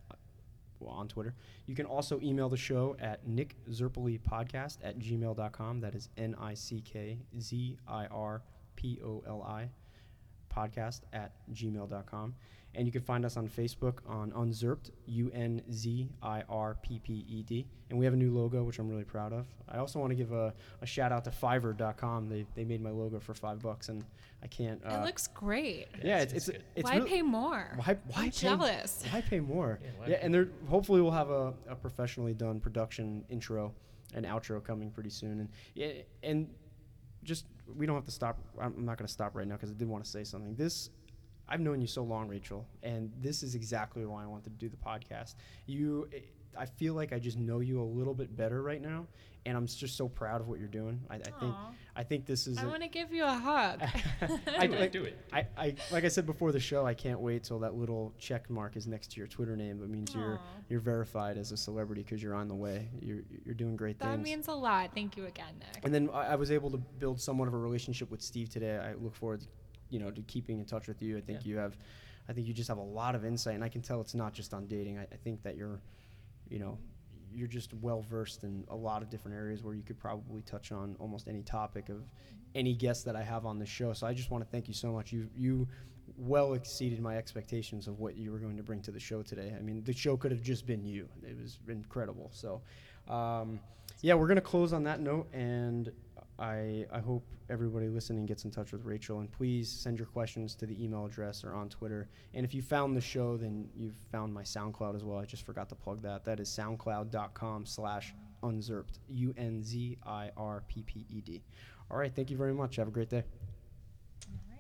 [0.82, 1.34] well, on Twitter.
[1.68, 5.80] You can also email the show at Nick Zirpoli Podcast at gmail.com.
[5.80, 8.42] That is N I C K Z I R
[8.76, 9.70] P O L I
[10.54, 12.36] podcast at gmail.com.
[12.74, 17.00] And you can find us on Facebook on Unzirped, U N Z I R P
[17.00, 17.68] P E D.
[17.90, 19.46] And we have a new logo, which I'm really proud of.
[19.68, 22.30] I also want to give a, a shout out to Fiverr.com.
[22.30, 24.06] They, they made my logo for five bucks, and
[24.42, 24.82] I can't.
[24.86, 25.88] Uh, it looks great.
[26.02, 26.64] yeah, It's- it's, it's it's, good.
[26.78, 27.74] it's Why really- pay more?
[27.76, 29.04] Why, why I'm pay, jealous.
[29.12, 29.80] Why pay more?
[29.84, 33.74] Yeah, why Yeah, pay and there hopefully we'll have a, a professionally done production intro
[34.14, 35.42] and outro coming pretty soon.
[35.42, 35.92] And yeah,
[36.24, 36.48] and
[37.24, 37.46] just
[37.76, 38.40] we don't have to stop.
[38.60, 40.56] I'm I'm not going to stop right now because I did want to say something.
[40.56, 40.90] This
[41.52, 44.70] I've known you so long, Rachel, and this is exactly why I wanted to do
[44.70, 45.36] the podcast.
[45.68, 46.08] You,
[46.58, 49.06] I feel like I just know you a little bit better right now,
[49.46, 51.02] and I'm just so proud of what you're doing.
[51.10, 51.56] I, I think
[51.96, 52.58] I think this is.
[52.58, 53.82] I a- want to give you a hug.
[54.58, 55.18] I Do it, like- do it.
[55.34, 58.50] I, I like I said before the show, I can't wait till that little check
[58.50, 59.82] mark is next to your Twitter name.
[59.84, 62.88] It means you're you're verified as a celebrity because you're on the way.
[63.02, 64.18] You're you're doing great that things.
[64.20, 64.92] That means a lot.
[64.96, 65.84] Thank you again, Nick.
[65.84, 68.78] and then I, I was able to build somewhat of a relationship with Steve today.
[68.78, 69.48] I look forward, to,
[69.92, 71.18] you know, to keeping in touch with you.
[71.18, 71.50] I think Yeah.
[71.50, 71.78] you have,
[72.28, 74.34] I think you just have a lot of insight, and I can tell it's not
[74.34, 74.98] just on dating.
[74.98, 75.80] I, I think that you're,
[76.50, 76.78] you know,
[77.34, 80.72] you're just well versed in a lot of different areas where you could probably touch
[80.72, 82.04] on almost any topic of
[82.56, 83.94] any guest that I have on the show.
[83.94, 85.14] So I just want to thank you so much.
[85.14, 85.68] You you
[86.18, 89.54] well exceeded my expectations of what you were going to bring to the show today.
[89.58, 91.08] I mean, the show could have just been you.
[91.24, 92.30] It was incredible.
[92.34, 92.62] So,
[93.08, 93.62] um,
[94.02, 95.90] yeah, we're gonna close on that note, and
[96.42, 100.56] I I hope everybody listening gets in touch with Rachel, and please send your questions
[100.56, 102.10] to the email address or on Twitter.
[102.34, 105.20] And if you found the show, then you've found my SoundCloud as well.
[105.20, 106.26] I just forgot to plug that.
[106.26, 109.00] That is SoundCloud.com/slash unzirped.
[109.08, 111.44] U N Z I R P P E D.
[111.92, 112.14] All right.
[112.14, 112.78] Thank you very much.
[112.78, 113.24] Have a great day.
[114.28, 114.60] All right.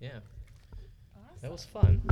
[0.00, 0.20] Yeah,
[1.40, 2.02] that was fun.